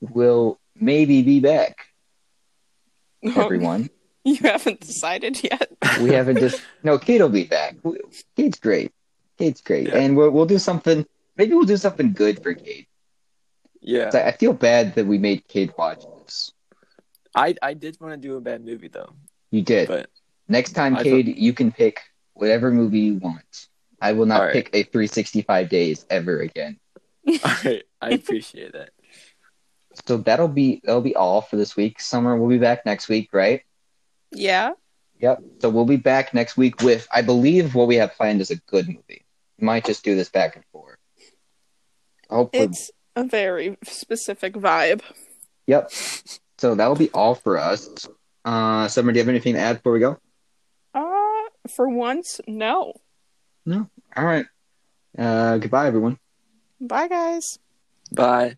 [0.00, 1.86] will maybe be back.
[3.36, 3.90] Everyone,
[4.30, 5.70] you haven't decided yet.
[6.02, 6.98] we haven't just no.
[6.98, 7.76] Kate will be back.
[8.36, 8.92] Kate's great.
[9.38, 9.98] Kate's great, Yeah.
[9.98, 11.06] and we'll we'll do something.
[11.36, 12.88] Maybe we'll do something good for Kate.
[13.80, 16.50] Yeah, I I feel bad that we made Kate watch this.
[17.34, 19.12] I I did want to do a bad movie though,
[19.50, 19.86] You did.
[19.88, 20.10] but
[20.48, 22.00] Next time, I Cade, you can pick
[22.34, 23.68] whatever movie you want.
[24.00, 24.52] I will not All right.
[24.52, 26.78] pick a 365 days ever again.
[27.44, 28.90] all right, I appreciate that.
[30.06, 32.00] So that'll be that'll be all for this week.
[32.00, 33.62] Summer, we'll be back next week, right?
[34.36, 34.72] Yeah.
[35.20, 35.42] Yep.
[35.60, 38.56] So we'll be back next week with, I believe, what we have planned is a
[38.56, 39.24] good movie.
[39.58, 40.98] We might just do this back and forth.
[42.28, 45.00] Hopefully, It's a very specific vibe.
[45.66, 45.90] yep.
[46.58, 48.08] So that'll be all for us.
[48.44, 50.18] Uh, Summer, do you have anything to add before we go?
[50.94, 52.92] Uh, for once, no.
[53.64, 53.88] No.
[54.16, 54.46] All right.
[55.18, 56.18] Uh, goodbye, everyone.
[56.80, 57.58] Bye, guys.
[58.12, 58.56] Bye.